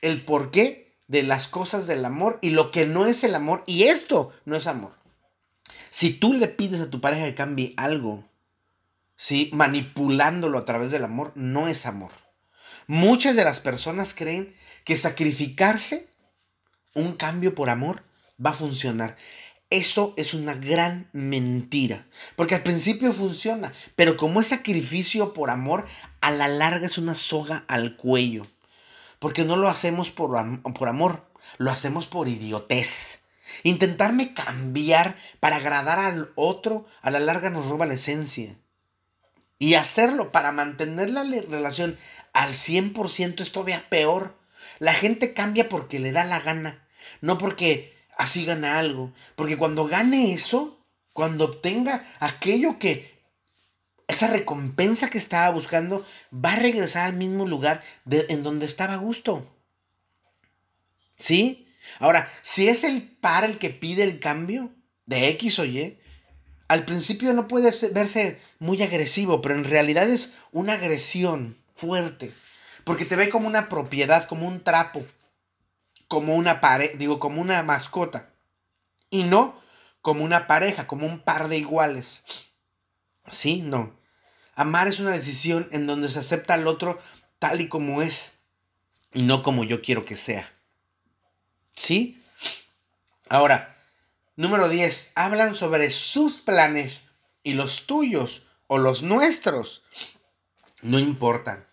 el 0.00 0.24
porqué 0.24 0.94
de 1.08 1.22
las 1.22 1.48
cosas 1.48 1.86
del 1.86 2.04
amor 2.04 2.38
y 2.40 2.50
lo 2.50 2.70
que 2.70 2.86
no 2.86 3.06
es 3.06 3.24
el 3.24 3.34
amor. 3.34 3.64
Y 3.66 3.84
esto 3.84 4.32
no 4.44 4.56
es 4.56 4.66
amor. 4.66 4.92
Si 5.90 6.12
tú 6.12 6.34
le 6.34 6.48
pides 6.48 6.80
a 6.80 6.90
tu 6.90 7.00
pareja 7.00 7.26
que 7.26 7.34
cambie 7.34 7.74
algo, 7.76 8.24
¿sí? 9.16 9.50
manipulándolo 9.52 10.58
a 10.58 10.64
través 10.64 10.90
del 10.90 11.04
amor, 11.04 11.32
no 11.34 11.68
es 11.68 11.86
amor. 11.86 12.12
Muchas 12.92 13.36
de 13.36 13.44
las 13.44 13.58
personas 13.58 14.12
creen 14.12 14.54
que 14.84 14.98
sacrificarse 14.98 16.10
un 16.92 17.14
cambio 17.14 17.54
por 17.54 17.70
amor 17.70 18.04
va 18.44 18.50
a 18.50 18.52
funcionar. 18.52 19.16
Eso 19.70 20.12
es 20.18 20.34
una 20.34 20.52
gran 20.52 21.08
mentira, 21.14 22.06
porque 22.36 22.54
al 22.54 22.62
principio 22.62 23.14
funciona, 23.14 23.72
pero 23.96 24.18
como 24.18 24.42
es 24.42 24.48
sacrificio 24.48 25.32
por 25.32 25.48
amor, 25.48 25.86
a 26.20 26.30
la 26.32 26.48
larga 26.48 26.84
es 26.84 26.98
una 26.98 27.14
soga 27.14 27.64
al 27.66 27.96
cuello, 27.96 28.42
porque 29.20 29.44
no 29.44 29.56
lo 29.56 29.68
hacemos 29.68 30.10
por, 30.10 30.36
amor, 30.36 31.32
lo 31.56 31.70
hacemos 31.70 32.06
por 32.06 32.28
idiotez. 32.28 33.22
Intentarme 33.62 34.34
cambiar 34.34 35.16
para 35.40 35.56
agradar 35.56 35.98
al 35.98 36.30
otro 36.34 36.84
a 37.00 37.10
la 37.10 37.20
larga 37.20 37.48
nos 37.48 37.64
roba 37.68 37.86
la 37.86 37.94
esencia. 37.94 38.58
Y 39.58 39.74
hacerlo 39.74 40.30
para 40.32 40.50
mantener 40.50 41.08
la 41.10 41.22
relación 41.22 41.96
al 42.32 42.50
100% 42.50 43.40
es 43.40 43.52
todavía 43.52 43.88
peor. 43.88 44.38
La 44.78 44.94
gente 44.94 45.34
cambia 45.34 45.68
porque 45.68 46.00
le 46.00 46.12
da 46.12 46.24
la 46.24 46.40
gana, 46.40 46.86
no 47.20 47.38
porque 47.38 47.96
así 48.16 48.44
gana 48.44 48.78
algo. 48.78 49.12
Porque 49.36 49.56
cuando 49.56 49.86
gane 49.86 50.32
eso, 50.32 50.84
cuando 51.12 51.44
obtenga 51.44 52.04
aquello 52.20 52.78
que, 52.78 53.12
esa 54.08 54.28
recompensa 54.28 55.10
que 55.10 55.18
estaba 55.18 55.50
buscando, 55.50 56.06
va 56.32 56.54
a 56.54 56.56
regresar 56.56 57.06
al 57.06 57.14
mismo 57.14 57.46
lugar 57.46 57.82
en 58.10 58.42
donde 58.42 58.66
estaba 58.66 58.94
a 58.94 58.98
gusto. 58.98 59.48
¿Sí? 61.16 61.68
Ahora, 61.98 62.30
si 62.42 62.68
es 62.68 62.84
el 62.84 63.02
par 63.02 63.44
el 63.44 63.58
que 63.58 63.70
pide 63.70 64.02
el 64.02 64.20
cambio 64.20 64.70
de 65.06 65.28
X 65.28 65.58
o 65.58 65.64
Y, 65.64 65.98
al 66.68 66.84
principio 66.84 67.32
no 67.32 67.48
puede 67.48 67.70
verse 67.92 68.40
muy 68.58 68.82
agresivo, 68.82 69.42
pero 69.42 69.54
en 69.54 69.64
realidad 69.64 70.08
es 70.08 70.36
una 70.52 70.74
agresión 70.74 71.61
fuerte. 71.74 72.32
Porque 72.84 73.04
te 73.04 73.16
ve 73.16 73.28
como 73.28 73.46
una 73.46 73.68
propiedad, 73.68 74.26
como 74.26 74.46
un 74.46 74.62
trapo, 74.62 75.04
como 76.08 76.34
una 76.34 76.60
pareja, 76.60 76.96
digo, 76.96 77.18
como 77.18 77.40
una 77.40 77.62
mascota. 77.62 78.30
Y 79.10 79.24
no 79.24 79.60
como 80.00 80.24
una 80.24 80.46
pareja, 80.46 80.86
como 80.86 81.06
un 81.06 81.20
par 81.20 81.48
de 81.48 81.58
iguales. 81.58 82.24
Sí, 83.28 83.62
no. 83.62 83.92
Amar 84.56 84.88
es 84.88 85.00
una 85.00 85.12
decisión 85.12 85.68
en 85.72 85.86
donde 85.86 86.08
se 86.08 86.18
acepta 86.18 86.54
al 86.54 86.66
otro 86.66 87.00
tal 87.38 87.60
y 87.60 87.68
como 87.68 88.02
es 88.02 88.32
y 89.14 89.22
no 89.22 89.42
como 89.42 89.64
yo 89.64 89.82
quiero 89.82 90.04
que 90.04 90.16
sea. 90.16 90.50
¿Sí? 91.76 92.22
Ahora, 93.28 93.76
número 94.36 94.68
10. 94.68 95.12
Hablan 95.14 95.54
sobre 95.54 95.90
sus 95.90 96.40
planes 96.40 97.00
y 97.42 97.54
los 97.54 97.86
tuyos 97.86 98.46
o 98.66 98.78
los 98.78 99.02
nuestros. 99.02 99.82
No 100.82 100.98
importan. 100.98 101.66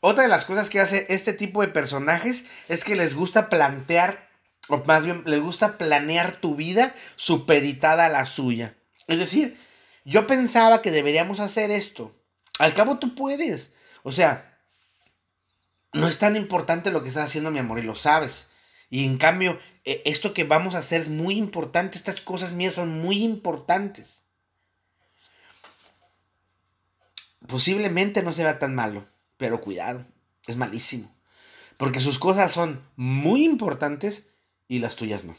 Otra 0.00 0.22
de 0.22 0.28
las 0.28 0.44
cosas 0.44 0.70
que 0.70 0.80
hace 0.80 1.06
este 1.08 1.32
tipo 1.32 1.60
de 1.60 1.68
personajes 1.68 2.44
es 2.68 2.84
que 2.84 2.96
les 2.96 3.14
gusta 3.14 3.50
plantear, 3.50 4.28
o 4.68 4.82
más 4.86 5.04
bien 5.04 5.22
les 5.26 5.40
gusta 5.40 5.76
planear 5.76 6.32
tu 6.32 6.56
vida 6.56 6.94
supeditada 7.16 8.06
a 8.06 8.10
la 8.10 8.24
suya. 8.24 8.76
Es 9.08 9.18
decir, 9.18 9.58
yo 10.04 10.26
pensaba 10.26 10.82
que 10.82 10.90
deberíamos 10.90 11.40
hacer 11.40 11.70
esto. 11.70 12.14
Al 12.58 12.74
cabo 12.74 12.98
tú 12.98 13.14
puedes. 13.14 13.74
O 14.02 14.12
sea, 14.12 14.58
no 15.92 16.08
es 16.08 16.18
tan 16.18 16.36
importante 16.36 16.90
lo 16.90 17.02
que 17.02 17.08
estás 17.08 17.26
haciendo, 17.26 17.50
mi 17.50 17.58
amor, 17.58 17.78
y 17.78 17.82
lo 17.82 17.96
sabes. 17.96 18.46
Y 18.88 19.04
en 19.04 19.18
cambio, 19.18 19.58
e, 19.84 20.02
esto 20.04 20.32
que 20.32 20.44
vamos 20.44 20.74
a 20.74 20.78
hacer 20.78 21.00
es 21.00 21.08
muy 21.08 21.34
importante, 21.34 21.98
estas 21.98 22.20
cosas 22.20 22.52
mías 22.52 22.74
son 22.74 23.00
muy 23.00 23.22
importantes. 23.22 24.24
Posiblemente 27.50 28.22
no 28.22 28.32
se 28.32 28.44
vea 28.44 28.60
tan 28.60 28.76
malo, 28.76 29.06
pero 29.36 29.60
cuidado, 29.60 30.06
es 30.46 30.56
malísimo. 30.56 31.12
Porque 31.76 31.98
sus 31.98 32.18
cosas 32.18 32.52
son 32.52 32.80
muy 32.94 33.44
importantes 33.44 34.28
y 34.68 34.78
las 34.78 34.94
tuyas 34.94 35.24
no. 35.24 35.36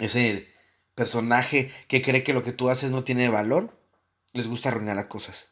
Ese 0.00 0.48
personaje 0.96 1.70
que 1.86 2.02
cree 2.02 2.24
que 2.24 2.32
lo 2.32 2.42
que 2.42 2.52
tú 2.52 2.70
haces 2.70 2.90
no 2.90 3.04
tiene 3.04 3.28
valor, 3.28 3.78
les 4.32 4.48
gusta 4.48 4.70
arruinar 4.70 4.96
las 4.96 5.06
cosas. 5.06 5.48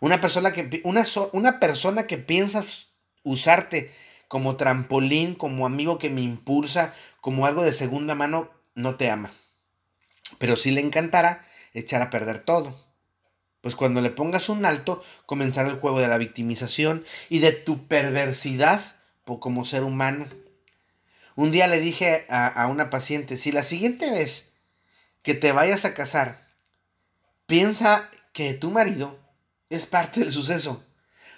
Una 0.00 0.20
persona 0.20 0.52
que, 0.52 0.80
una, 0.84 1.04
una 1.32 1.60
persona 1.60 2.06
que 2.06 2.16
piensas 2.16 2.92
usarte 3.24 3.92
como 4.28 4.56
trampolín, 4.56 5.34
como 5.34 5.66
amigo 5.66 5.98
que 5.98 6.08
me 6.08 6.22
impulsa, 6.22 6.94
como 7.20 7.44
algo 7.44 7.62
de 7.62 7.74
segunda 7.74 8.14
mano, 8.14 8.50
no 8.74 8.94
te 8.94 9.10
ama. 9.10 9.30
Pero 10.38 10.56
sí 10.56 10.70
le 10.70 10.80
encantará 10.80 11.44
echar 11.74 12.00
a 12.00 12.08
perder 12.08 12.38
todo. 12.38 12.74
Pues 13.62 13.74
cuando 13.74 14.02
le 14.02 14.10
pongas 14.10 14.50
un 14.50 14.66
alto, 14.66 15.02
comenzará 15.24 15.70
el 15.70 15.78
juego 15.78 16.00
de 16.00 16.08
la 16.08 16.18
victimización 16.18 17.04
y 17.30 17.38
de 17.38 17.52
tu 17.52 17.86
perversidad 17.86 18.80
como 19.24 19.64
ser 19.64 19.82
humano. 19.82 20.26
Un 21.36 21.50
día 21.50 21.66
le 21.66 21.80
dije 21.80 22.26
a, 22.28 22.66
una 22.66 22.90
paciente, 22.90 23.38
si 23.38 23.52
la 23.52 23.62
siguiente 23.62 24.10
vez 24.10 24.52
que 25.22 25.32
te 25.32 25.52
vayas 25.52 25.86
a 25.86 25.94
casar, 25.94 26.46
piensa 27.46 28.10
que 28.34 28.52
tu 28.52 28.70
marido 28.70 29.18
es 29.70 29.86
parte 29.86 30.20
del 30.20 30.32
suceso 30.32 30.84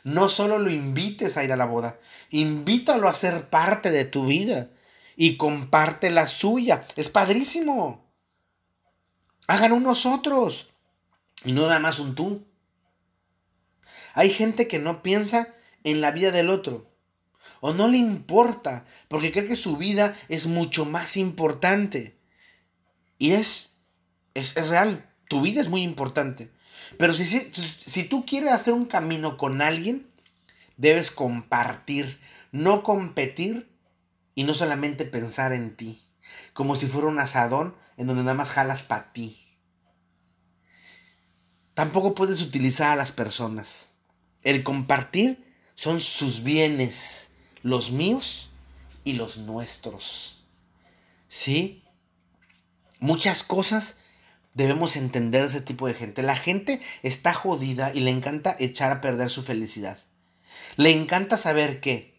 no 0.05 0.29
solo 0.29 0.59
lo 0.59 0.71
invites 0.71 1.37
a 1.37 1.45
ir 1.45 1.53
a 1.53 1.57
la 1.57 1.65
boda, 1.65 1.99
invítalo 2.31 3.09
a 3.09 3.15
ser 3.15 3.49
parte 3.49 3.91
de 3.91 4.05
tu 4.05 4.27
vida 4.27 4.69
y 5.17 5.37
comparte 5.37 6.11
la 6.11 6.29
suya. 6.29 6.87
Es 6.95 7.09
padrísimo. 7.09 8.05
Hagan 9.47 9.73
unos 9.73 10.07
otros 10.07 10.74
y 11.45 11.53
no 11.53 11.63
nada 11.63 11.81
más 11.81 11.99
un 11.99 12.15
tú. 12.15 12.47
Hay 14.15 14.31
gente 14.31 14.69
que 14.69 14.79
no 14.79 15.03
piensa 15.03 15.55
en 15.83 16.01
la 16.01 16.11
vida 16.11 16.31
del 16.31 16.51
otro 16.51 16.95
o 17.67 17.73
no 17.73 17.89
le 17.89 17.97
importa 17.97 18.85
porque 19.09 19.33
cree 19.33 19.47
que 19.47 19.57
su 19.57 19.79
vida 19.79 20.15
es 20.29 20.47
mucho 20.47 20.85
más 20.85 21.17
importante. 21.17 22.15
Y 23.19 23.33
es, 23.33 23.71
es, 24.35 24.57
es 24.59 24.69
real, 24.69 25.09
tu 25.29 25.41
vida 25.41 25.63
es 25.63 25.69
muy 25.69 25.83
importante. 25.83 26.51
Pero 26.99 27.15
si, 27.15 27.25
si, 27.25 28.05
tú 28.05 28.27
quieres 28.27 28.53
hacer 28.53 28.75
un 28.75 28.85
camino 28.85 29.39
con 29.39 29.63
alguien, 29.63 30.07
debes 30.77 31.11
compartir, 31.11 32.21
no 32.53 32.83
competir 32.83 33.71
y 34.35 34.45
no 34.45 34.53
solamente 34.53 35.07
pensar 35.07 35.53
en 35.53 35.75
ti, 35.75 36.03
como 36.53 36.77
si 36.77 36.87
fuera 36.87 37.09
un 37.09 37.19
asadón 37.19 37.75
en 37.97 38.09
donde 38.09 38.25
nada 38.25 38.35
más 38.35 38.51
jalas 38.51 38.83
para 38.83 39.13
ti. 39.15 39.44
Tampoco 41.75 42.15
puedes 42.15 42.41
utilizar 42.41 42.93
a 42.93 42.97
las 42.97 43.13
personas. 43.13 43.91
El 44.43 44.63
compartir 44.63 45.45
son 45.75 46.01
sus 46.01 46.45
bienes, 46.45 47.29
los 47.63 47.91
míos 47.91 48.51
y 49.03 49.15
los 49.15 49.39
nuestros. 49.39 50.45
¿Sí? 51.29 51.83
Muchas 53.01 53.43
cosas 53.43 53.99
debemos 54.55 54.95
entender 54.95 55.45
ese 55.45 55.61
tipo 55.61 55.89
de 55.89 55.95
gente. 55.95 56.23
La 56.23 56.37
gente 56.37 56.81
está 57.03 57.35
jodida 57.35 57.93
y 57.93 58.01
le 58.01 58.11
encanta 58.11 58.57
echar 58.59 58.93
a 58.93 59.01
perder 59.01 59.31
su 59.31 59.43
felicidad. 59.43 59.99
Le 60.77 60.93
encanta 60.93 61.37
saber 61.39 61.81
que 61.81 62.15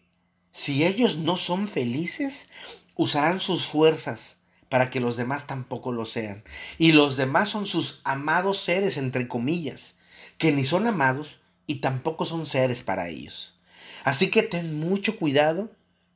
si 0.52 0.84
ellos 0.84 1.16
no 1.16 1.36
son 1.36 1.66
felices, 1.66 2.48
usarán 2.94 3.40
sus 3.40 3.66
fuerzas 3.66 4.40
para 4.68 4.90
que 4.90 5.00
los 5.00 5.16
demás 5.16 5.46
tampoco 5.46 5.92
lo 5.92 6.04
sean. 6.04 6.42
Y 6.78 6.92
los 6.92 7.16
demás 7.16 7.48
son 7.48 7.66
sus 7.66 8.00
amados 8.04 8.58
seres, 8.58 8.96
entre 8.96 9.28
comillas, 9.28 9.96
que 10.38 10.52
ni 10.52 10.64
son 10.64 10.86
amados 10.86 11.40
y 11.66 11.76
tampoco 11.76 12.26
son 12.26 12.46
seres 12.46 12.82
para 12.82 13.08
ellos. 13.08 13.54
Así 14.04 14.30
que 14.30 14.42
ten 14.42 14.78
mucho 14.78 15.18
cuidado 15.18 15.70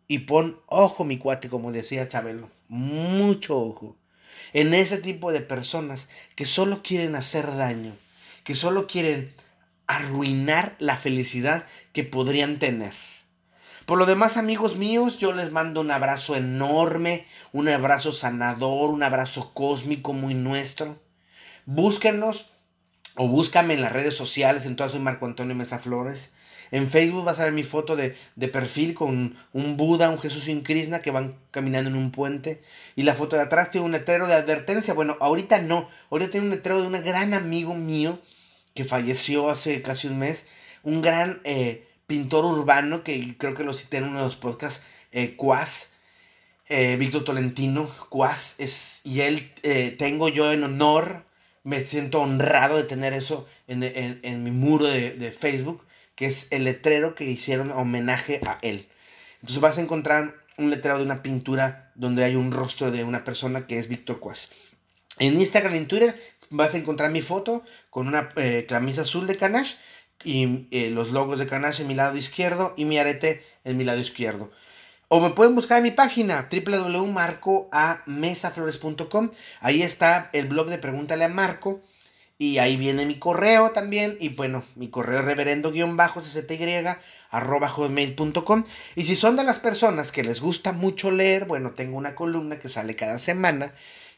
y 0.09 0.21
pon 0.21 0.61
ojo, 0.67 1.05
mi 1.05 1.19
cuate, 1.19 1.49
como 1.49 1.73
decía 1.73 2.09
Chabelo, 2.09 2.51
mucho 2.69 3.59
ojo 3.59 3.97
en 4.53 4.75
ese 4.75 4.99
tipo 4.99 5.33
de 5.33 5.41
personas 5.41 6.09
que 6.35 6.47
solo 6.47 6.83
quieren 6.83 7.15
hacer 7.15 7.47
daño, 7.57 7.93
que 8.45 8.55
solo 8.55 8.87
quieren 8.87 9.33
arruinar 9.87 10.77
la 10.79 10.97
felicidad 10.97 11.67
que 11.93 12.05
podrían 12.05 12.59
tener. 12.59 12.95
Por 13.91 13.99
lo 13.99 14.07
demás, 14.07 14.37
amigos 14.37 14.77
míos, 14.77 15.19
yo 15.19 15.33
les 15.33 15.51
mando 15.51 15.81
un 15.81 15.91
abrazo 15.91 16.37
enorme, 16.37 17.27
un 17.53 17.67
abrazo 17.67 18.13
sanador, 18.13 18.91
un 18.91 19.03
abrazo 19.03 19.53
cósmico 19.53 20.13
muy 20.13 20.33
nuestro. 20.33 20.97
Búsquenos 21.67 22.47
o 23.17 23.27
búscame 23.27 23.75
en 23.75 23.81
las 23.81 23.93
redes 23.93 24.17
sociales, 24.17 24.65
entonces 24.65 24.93
soy 24.93 25.01
Marco 25.01 25.27
Antonio 25.27 25.57
Mesa 25.57 25.81
Flores. 25.81 26.31
En 26.71 26.89
Facebook 26.89 27.25
vas 27.25 27.41
a 27.41 27.45
ver 27.47 27.53
mi 27.53 27.65
foto 27.65 27.97
de, 27.97 28.15
perfil 28.53 28.95
con 28.95 29.35
un 29.53 29.77
Buda, 29.77 30.09
un 30.09 30.21
Jesús 30.21 30.47
y 30.47 30.53
un 30.53 30.61
Krishna 30.61 31.03
que 31.03 31.11
van 31.11 31.35
caminando 31.51 31.91
en 31.91 31.97
un 31.97 32.13
puente. 32.13 32.63
Y 32.95 33.03
la 33.03 33.17
foto 33.17 33.35
de 33.35 33.43
atrás 33.43 33.73
tiene 33.73 33.87
un 33.87 33.91
letrero 33.91 34.29
de 34.29 34.35
advertencia. 34.35 34.95
Bueno, 34.95 35.17
ahorita 35.19 35.63
no. 35.63 35.89
Ahorita 36.13 36.31
tiene 36.31 36.47
un 36.47 36.53
letrero 36.53 36.81
de 36.81 36.87
un 36.87 37.05
gran 37.05 37.35
amigo 37.35 37.75
mío 37.75 38.21
que 38.73 38.85
falleció 38.85 39.51
hace 39.51 39.83
casi 39.83 40.07
un 40.07 40.21
mes. 40.21 40.47
Un 40.85 41.03
gran 41.03 41.41
eh, 41.43 41.90
pintor 42.11 42.45
urbano 42.45 43.05
que 43.05 43.37
creo 43.39 43.55
que 43.55 43.63
lo 43.63 43.73
cité 43.73 43.99
en 43.99 44.05
uno 44.09 44.19
de 44.19 44.25
los 44.25 44.35
podcasts, 44.35 44.85
eh, 45.13 45.37
Cuas. 45.37 45.93
Eh, 46.69 46.97
Víctor 46.97 47.23
Tolentino, 47.23 47.89
Cuas. 48.09 48.57
Es, 48.59 49.01
y 49.05 49.21
él 49.21 49.53
eh, 49.63 49.95
tengo 49.97 50.29
yo 50.29 50.51
en 50.53 50.65
honor 50.65 51.25
me 51.63 51.81
siento 51.83 52.21
honrado 52.21 52.79
de 52.79 52.83
tener 52.83 53.13
eso 53.13 53.47
en, 53.69 54.43
mi 54.43 54.51
muro 54.51 54.87
de, 54.87 55.11
de, 55.11 55.31
Facebook 55.31 55.85
que 56.17 56.27
es 56.27 56.49
el 56.51 56.65
letrero 56.65 57.15
que 57.15 57.25
hicieron 57.25 57.71
homenaje 57.71 58.41
a 58.45 58.59
él. 58.63 58.89
Entonces 59.35 59.61
vas 59.61 59.79
a 59.79 59.83
encontrar 59.83 60.35
un 60.59 60.71
letrero 60.71 60.99
de 60.99 61.05
una 61.05 61.23
pintura 61.23 61.93
donde 61.95 62.25
hay 62.25 62.35
un 62.35 62.51
rostro 62.51 62.91
de 62.91 63.05
una 63.05 63.23
persona 63.23 63.69
que 63.69 63.79
es 63.79 63.89
Víctor 63.89 64.19
Cuas. 64.19 64.49
En 65.21 65.39
Instagram 65.39 65.75
y 65.75 65.79
en 65.79 65.87
Twitter 65.87 66.21
vas 66.49 66.75
a 66.75 66.79
encontrar 66.79 67.13
mi 67.13 67.21
foto 67.21 67.63
con 67.89 68.09
una 68.09 68.31
camisa 68.67 69.03
azul 69.03 69.29
de 69.29 69.37
Canash 69.37 69.75
y 70.25 70.67
eh, 70.71 70.91
los 70.91 71.11
logos 71.11 71.39
de 71.39 71.47
Canash 71.47 71.81
en 71.81 71.87
mi 71.87 71.95
lado 71.95 72.17
izquierdo 72.17 72.75
y 72.77 72.85
mi 72.85 72.99
arete 72.99 73.45
en 73.65 73.77
mi 73.77 73.85
lado 73.85 74.01
izquierdo. 74.01 74.51
O 75.09 75.21
me 75.21 75.31
pueden 75.31 75.55
buscar 75.57 75.79
en 75.79 75.85
mi 75.85 75.91
página 75.91 76.49
www.marcoamesaflores.com. 76.51 79.31
Ahí 79.61 79.83
está 79.83 80.31
el 80.33 80.47
blog 80.47 80.69
de 80.69 80.79
Pregúntale 80.79 81.25
a 81.25 81.29
Marco 81.29 81.81
y 82.39 82.59
ahí 82.59 82.77
viene 82.77 83.05
mi 83.07 83.19
correo 83.19 83.73
también. 83.73 84.17
Y 84.21 84.29
bueno, 84.29 84.63
mi 84.77 84.89
correo 84.89 85.23
reverendo-cty 85.23 86.97
arroba. 87.31 87.75
Y 88.95 89.05
si 89.05 89.17
son 89.17 89.35
de 89.37 89.45
las 89.45 89.59
personas 89.59 90.13
que 90.13 90.23
les 90.23 90.41
gusta 90.41 90.73
mucho 90.73 91.11
leer, 91.11 91.47
bueno, 91.47 91.73
tengo 91.73 91.99
una 91.99 92.15
columna 92.15 92.61
que 92.61 92.69
sale 92.69 92.95
cada 92.95 93.19
semana 93.19 93.75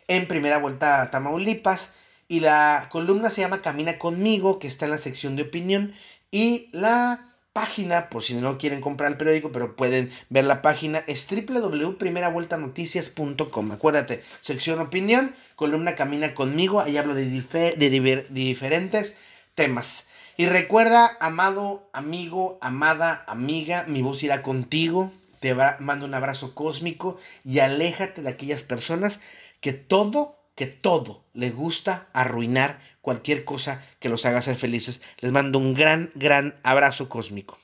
en 0.09 0.29
primera 0.29 0.59
vuelta 0.59 1.01
a 1.01 1.11
Tamaulipas. 1.11 1.95
Y 2.33 2.41
la 2.41 2.89
columna 2.89 3.29
se 3.29 3.43
llama 3.43 3.61
Camina 3.61 3.99
conmigo, 3.99 4.59
que 4.59 4.67
está 4.67 4.87
en 4.87 4.93
la 4.93 4.97
sección 4.97 5.37
de 5.37 5.43
opinión. 5.43 5.93
Y 6.31 6.71
la 6.73 7.27
página, 7.53 8.09
por 8.09 8.23
si 8.23 8.33
no 8.33 8.57
quieren 8.57 8.81
comprar 8.81 9.13
el 9.13 9.19
periódico, 9.19 9.53
pero 9.53 9.77
pueden 9.77 10.11
ver 10.31 10.47
la 10.47 10.63
página, 10.63 11.05
es 11.07 11.29
www.primeravueltanoticias.com. 11.29 13.73
Acuérdate, 13.73 14.23
sección 14.41 14.81
opinión, 14.81 15.35
columna 15.57 15.95
Camina 15.95 16.33
conmigo, 16.33 16.81
ahí 16.81 16.97
hablo 16.97 17.15
de, 17.15 17.27
de 17.27 18.27
diferentes 18.31 19.15
temas. 19.55 20.07
Y 20.39 20.47
recuerda, 20.47 21.19
amado, 21.21 21.91
amigo, 21.93 22.57
amada, 22.63 23.25
amiga, 23.27 23.85
mi 23.87 24.01
voz 24.01 24.23
irá 24.23 24.41
contigo. 24.41 25.13
Te 25.41 25.55
mando 25.81 26.07
un 26.07 26.15
abrazo 26.15 26.55
cósmico 26.55 27.19
y 27.45 27.59
aléjate 27.59 28.23
de 28.23 28.31
aquellas 28.31 28.63
personas 28.63 29.21
que 29.61 29.75
todo, 29.75 30.42
que 30.55 30.67
todo 30.67 31.25
le 31.35 31.51
gusta 31.51 32.09
arruinar 32.13 32.81
cualquier 33.01 33.45
cosa 33.45 33.85
que 33.99 34.09
los 34.09 34.25
haga 34.27 34.43
ser 34.43 34.57
felices. 34.57 35.03
Les 35.19 35.33
mando 35.33 35.59
un 35.59 35.75
gran, 35.75 36.11
gran 36.15 36.59
abrazo 36.63 37.09
cósmico. 37.09 37.59